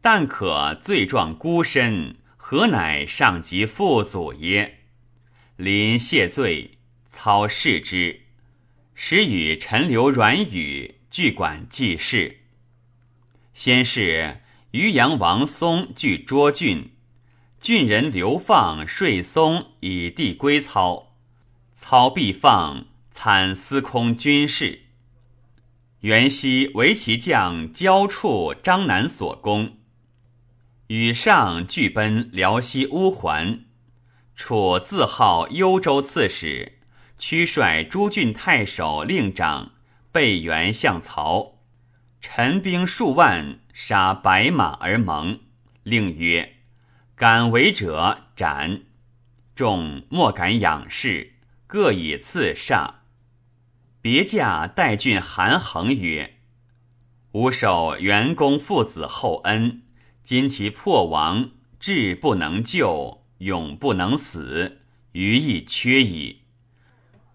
[0.00, 4.84] 但可罪状孤身，何乃上级父祖耶？
[5.56, 6.78] 临谢罪，
[7.10, 8.20] 操视之，
[8.94, 12.38] 时与陈留阮宇俱管记事。
[13.52, 14.42] 先是
[14.76, 16.90] 渔阳王松据涿郡，
[17.58, 21.16] 郡人流放税松以地归操，
[21.74, 24.82] 操必放参司空军事。
[26.00, 29.78] 袁熙为其将交处张南所攻。
[30.88, 33.64] 与上俱奔辽西乌桓，
[34.34, 36.80] 楚自号幽州刺史，
[37.16, 39.72] 驱率诸郡太守、令长
[40.12, 41.60] 备援向曹。
[42.20, 45.40] 陈兵数万，杀白马而盟。
[45.82, 46.54] 令曰
[47.14, 48.84] ：“敢为者斩。”
[49.54, 51.34] 众莫敢仰视，
[51.66, 52.94] 各以赐煞。
[54.00, 56.38] 别驾代郡韩衡曰
[57.32, 59.82] ：“吾受元公父子厚恩。”
[60.24, 64.80] 今其破亡，志不能救，永不能死，
[65.12, 66.44] 余亦缺矣。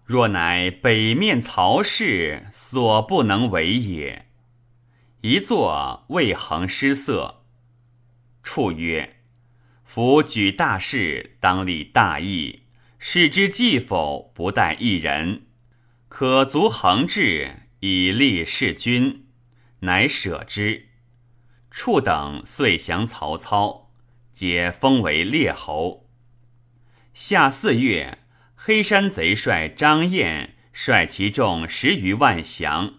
[0.04, 4.26] 若乃北面曹氏，所不能为也。
[5.22, 7.44] 一坐未恒失色。
[8.42, 9.20] 处曰
[9.86, 12.64] ：“夫举大事，当立大义。
[12.98, 15.46] 事之既否，不待一人，
[16.08, 19.28] 可足恒志，以立事君。”
[19.82, 20.88] 乃舍之。
[21.70, 23.92] 处等遂降曹操，
[24.32, 26.08] 皆封为列侯。
[27.14, 28.18] 夏四月，
[28.56, 32.94] 黑山贼帅张燕率其众十余万降，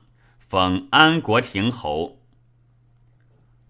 [0.53, 2.19] 封安国亭侯。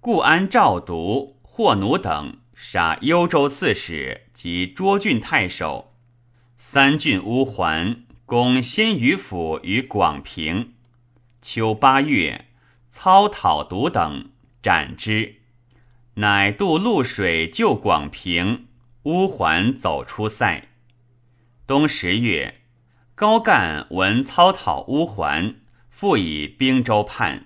[0.01, 5.93] 故安赵独、霍奴等杀幽州刺史及涿郡太守，
[6.57, 10.73] 三郡乌桓，攻新余府于广平。
[11.41, 12.47] 秋八月，
[12.91, 14.31] 操讨独等。
[14.61, 15.35] 斩之，
[16.15, 18.67] 乃渡潞水救广平，
[19.03, 20.67] 乌桓走出塞。
[21.65, 22.59] 冬十月，
[23.15, 25.61] 高干闻操讨乌桓，
[26.03, 27.45] 复以兵州叛，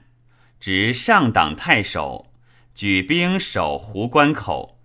[0.59, 2.33] 执上党太守，
[2.73, 4.79] 举兵守湖关口。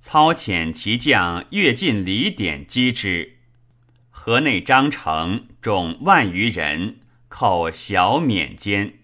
[0.00, 3.36] 操遣其将越进李典击之，
[4.10, 8.94] 河内张成众万余人，寇小缅间。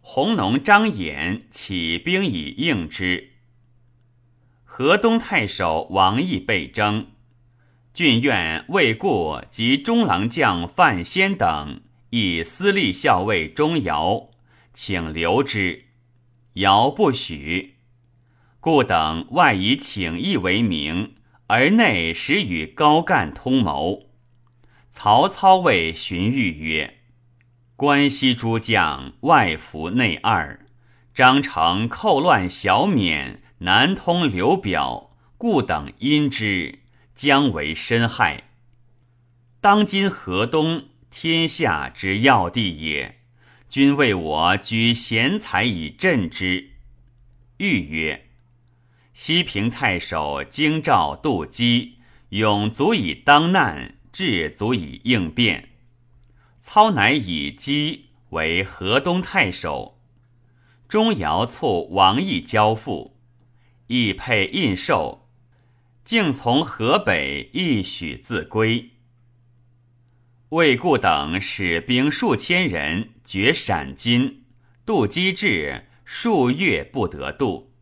[0.00, 3.34] 弘农张衍起兵以应之。
[4.64, 7.12] 河东太守王毅被征，
[7.94, 14.30] 郡院魏固及中郎将范先等以私立校尉钟繇，
[14.72, 15.84] 请留之，
[16.54, 17.76] 繇不许。
[18.58, 21.14] 故等外以请义为名，
[21.46, 24.10] 而内实与高干通谋。
[24.90, 26.98] 曹操谓荀彧曰
[27.76, 30.66] ：“关西诸将外服内二，
[31.14, 36.80] 张成寇乱小免，南通刘表，故等因之，
[37.14, 38.50] 将为深害。
[39.60, 43.20] 当今河东，天下之要地也，
[43.68, 46.70] 君为我举贤才以镇之。”
[47.58, 48.28] 彧曰
[49.12, 51.96] ：“西平太守京兆杜基，
[52.30, 55.68] 勇足以当难。”志足以应变，
[56.58, 60.00] 操乃以姬为河东太守。
[60.88, 63.16] 钟繇促王毅交付，
[63.86, 65.28] 亦配印绶，
[66.04, 68.90] 竟从河北一许自归。
[70.50, 74.42] 魏固等使兵数千人绝陕津，
[74.84, 77.72] 渡机至数月不得渡。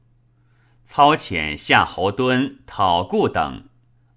[0.82, 3.64] 操遣夏侯惇讨固等，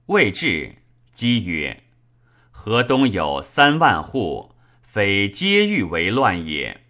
[0.07, 0.75] 未至，
[1.13, 1.83] 姬曰。
[2.49, 6.81] 河东有三万户，非皆欲为乱也。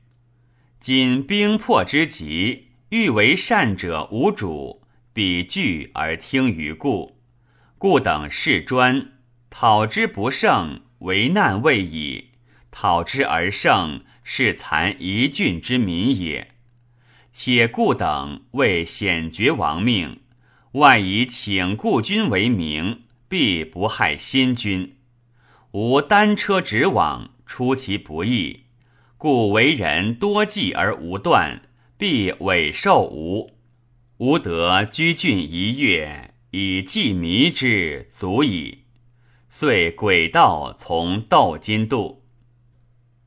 [0.80, 4.82] 今兵破之急，欲为善者无主，
[5.14, 7.22] 必惧而听于故。
[7.78, 9.12] 故等事专，
[9.52, 12.26] 讨之不胜，为难未矣；
[12.70, 16.50] 讨之而胜，是残一郡之民也。
[17.34, 20.20] 且故等为显绝亡命，
[20.74, 24.98] 外以请故君为名，必不害新君。
[25.72, 28.66] 吾单车直往，出其不意，
[29.18, 31.62] 故为人多计而无断，
[31.98, 33.56] 必委受吾。
[34.18, 38.81] 吾得居郡一月，以计迷之，足矣。
[39.54, 42.24] 遂诡道从窦金渡。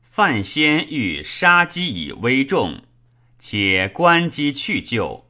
[0.01, 2.81] 范先欲杀鸡以威众，
[3.37, 5.29] 且观机去救，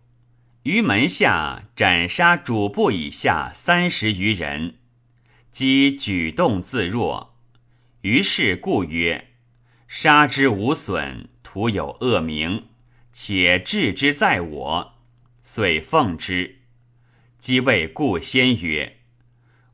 [0.64, 4.78] 于门下斩杀主簿以下三十余人。
[5.52, 7.36] 即举动自若，
[8.00, 9.32] 于是故曰
[9.90, 12.68] ：“杀之无损，徒有恶名，
[13.12, 14.94] 且治之在我。”
[15.44, 16.60] 遂奉之。
[17.38, 19.00] 即谓故先曰：“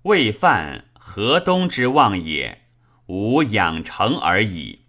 [0.04, 2.62] 未犯河东之望也，
[3.08, 4.86] 吾养成而已。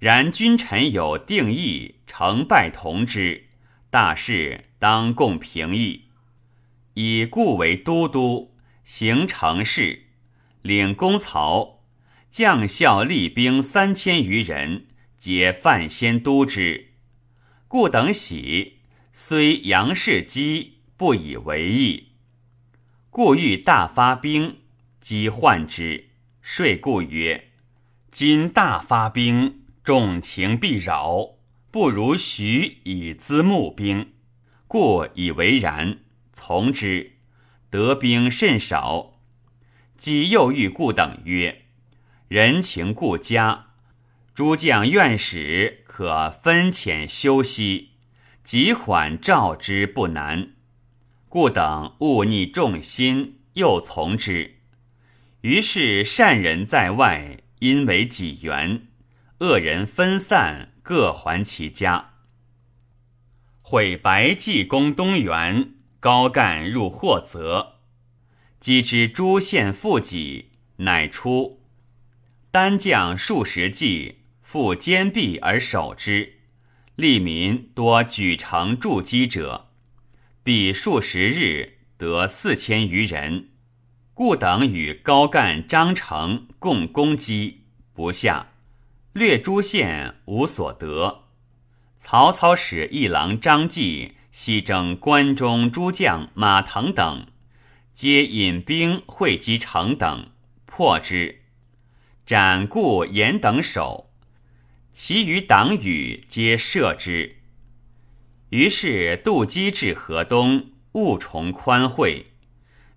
[0.00, 3.46] 然君臣有定义，成败同之，
[3.88, 6.06] 大事当共平议。
[6.94, 10.06] 以故为都督。”行成事，
[10.62, 11.84] 领功曹，
[12.28, 16.94] 将校立兵三千余人，皆范先都之。
[17.68, 18.78] 故等喜，
[19.12, 22.08] 虽杨氏基不以为意。
[23.10, 24.56] 故欲大发兵，
[25.08, 26.10] 即患之。
[26.42, 27.48] 说故曰
[28.12, 31.36] ：“今大发兵，众情必扰，
[31.70, 34.12] 不如徐以资募兵。”
[34.68, 36.00] 故以为然，
[36.34, 37.12] 从之。
[37.70, 39.14] 得兵甚少，
[39.96, 41.62] 即又欲故等曰
[42.28, 43.68] ：“人情故佳，
[44.34, 47.92] 诸将愿使可分遣休息，
[48.42, 50.50] 急缓召之不难。
[51.30, 54.56] 故等勿逆众心，又从之。
[55.42, 58.82] 于是善人在外，因为己缘；
[59.40, 62.14] 恶人分散，各还其家。
[63.62, 67.80] 毁白济公东原。”高干入霍泽，
[68.60, 71.60] 击之诸县负己，乃出。
[72.52, 76.34] 单将数十骑，复坚壁而守之。
[76.94, 79.70] 利民多举城筑基者，
[80.44, 83.48] 彼数十日得四千余人。
[84.18, 87.60] 故等与高干、张成共攻击，
[87.92, 88.48] 不下，
[89.12, 91.26] 略诸县无所得。
[91.98, 94.16] 曹操使一郎张继。
[94.32, 97.28] 西征关中诸将马腾等，
[97.94, 100.30] 皆引兵会稽城等，
[100.66, 101.42] 破之，
[102.26, 104.10] 斩固严等首，
[104.90, 107.36] 其余党羽皆射之。
[108.48, 112.26] 于是渡击至河东，物重宽惠，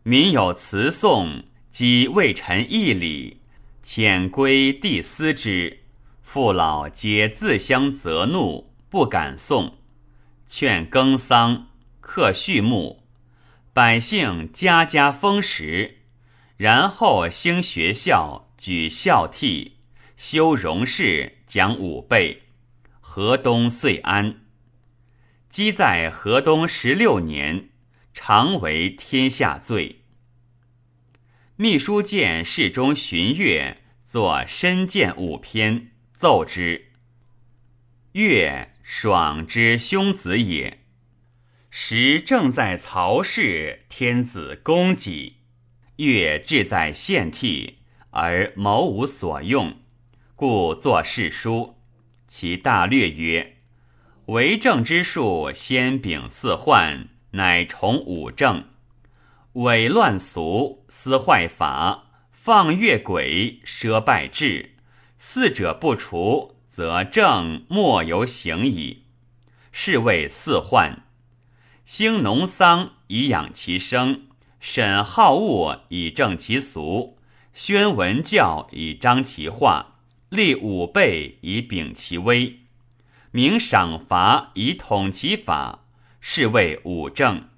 [0.04, 3.42] 民有辞颂，即为臣义礼，
[3.84, 5.82] 遣归帝思之。
[6.24, 9.78] 父老皆自相责怒，不敢送。
[10.48, 11.68] 劝耕桑，
[12.00, 13.04] 克畜牧，
[13.74, 16.00] 百姓家家丰实。
[16.58, 19.74] 然后兴学校，举孝悌，
[20.18, 22.42] 修容事，讲武备。
[23.00, 24.42] 河东遂安。
[25.48, 27.70] 积在河东十六年，
[28.14, 30.02] 常为天下罪。
[31.56, 36.92] 秘书见侍中荀悦作深谏五篇，奏之。
[38.14, 38.68] 悦。
[38.84, 40.80] 爽之兄子也。
[41.70, 45.38] 时正在曹氏，天子供给，
[45.96, 47.78] 月志在献替，
[48.10, 49.78] 而谋无所用，
[50.36, 51.78] 故作世书。
[52.28, 53.60] 其大略曰：
[54.26, 58.66] 为政之术，先秉四患，乃崇五政。
[59.54, 64.76] 伪乱俗，私坏法，放越轨，奢败志，
[65.18, 69.04] 四者不除，则政莫由行矣。
[69.72, 71.04] 是谓四患。
[71.84, 74.28] 兴农桑以养其生，
[74.60, 77.18] 审好恶以正其俗，
[77.54, 79.96] 宣文教以彰其化，
[80.30, 82.60] 立武备以秉其威，
[83.32, 85.80] 明赏罚以统其法，
[86.22, 87.50] 是谓五正。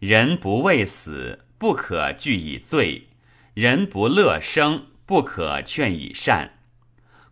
[0.00, 3.02] 人不畏死，不可惧以罪；
[3.54, 6.58] 人不乐生，不可劝以善。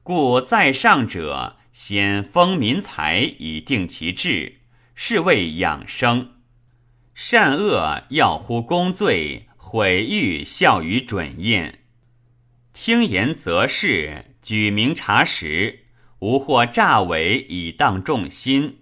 [0.04, 4.58] 故在上者，先丰民财以定其志。
[4.94, 6.34] 是谓养生，
[7.14, 11.78] 善恶要乎公罪，毁誉效于准验。
[12.74, 15.86] 听言则事，举明察实，
[16.18, 18.80] 无或诈伪以荡众心。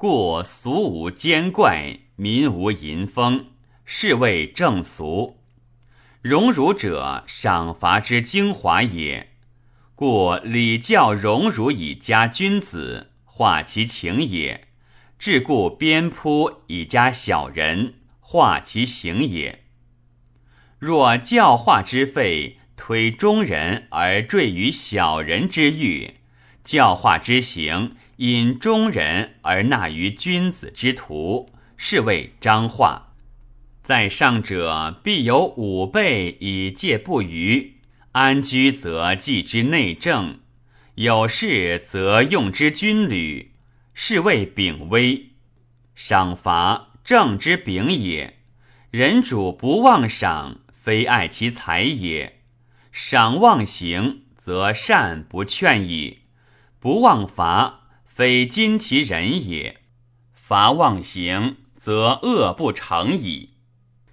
[0.00, 3.48] 故俗无奸怪，民无淫风，
[3.84, 5.36] 是谓正俗。
[6.22, 9.28] 荣辱者，赏罚之精华也。
[9.94, 14.68] 故礼教荣辱以加君子，化其情也。
[15.20, 19.64] 桎故鞭扑以加小人，化其行也。
[20.78, 26.14] 若教化之废，推中人而坠于小人之欲；
[26.64, 31.48] 教化之行，引中人而纳于君子之徒，
[31.78, 33.14] 是谓彰化。
[33.82, 37.76] 在上者，必有五备以戒不虞；
[38.12, 40.40] 安居则继之内政，
[40.96, 43.52] 有事则用之军旅。
[43.94, 45.30] 是谓秉威，
[45.94, 48.36] 赏罚正之秉也。
[48.90, 52.32] 人主不忘赏，非爱其才也；
[52.92, 56.18] 赏忘行，则善不劝矣；
[56.78, 57.79] 不忘罚，
[58.12, 59.82] 非今其人也。
[60.32, 63.50] 罚妄行，则恶不成矣。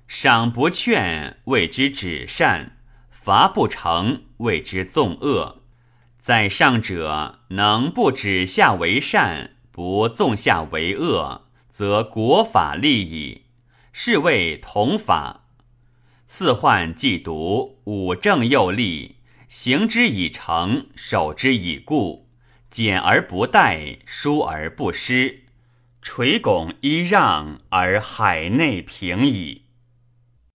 [0.07, 2.73] 赏不劝，谓之止善；
[3.09, 5.63] 罚不成，谓之纵恶。
[6.19, 9.55] 在上者，能不止下为善。
[9.71, 13.45] 不纵下为恶，则国法利矣。
[13.91, 15.47] 是谓同法。
[16.27, 19.15] 四患既独，五正又立。
[19.47, 22.26] 行之以诚，守之以固。
[22.77, 25.45] 简而不殆，疏而不失。
[26.03, 29.63] 垂拱揖让，而海内平矣。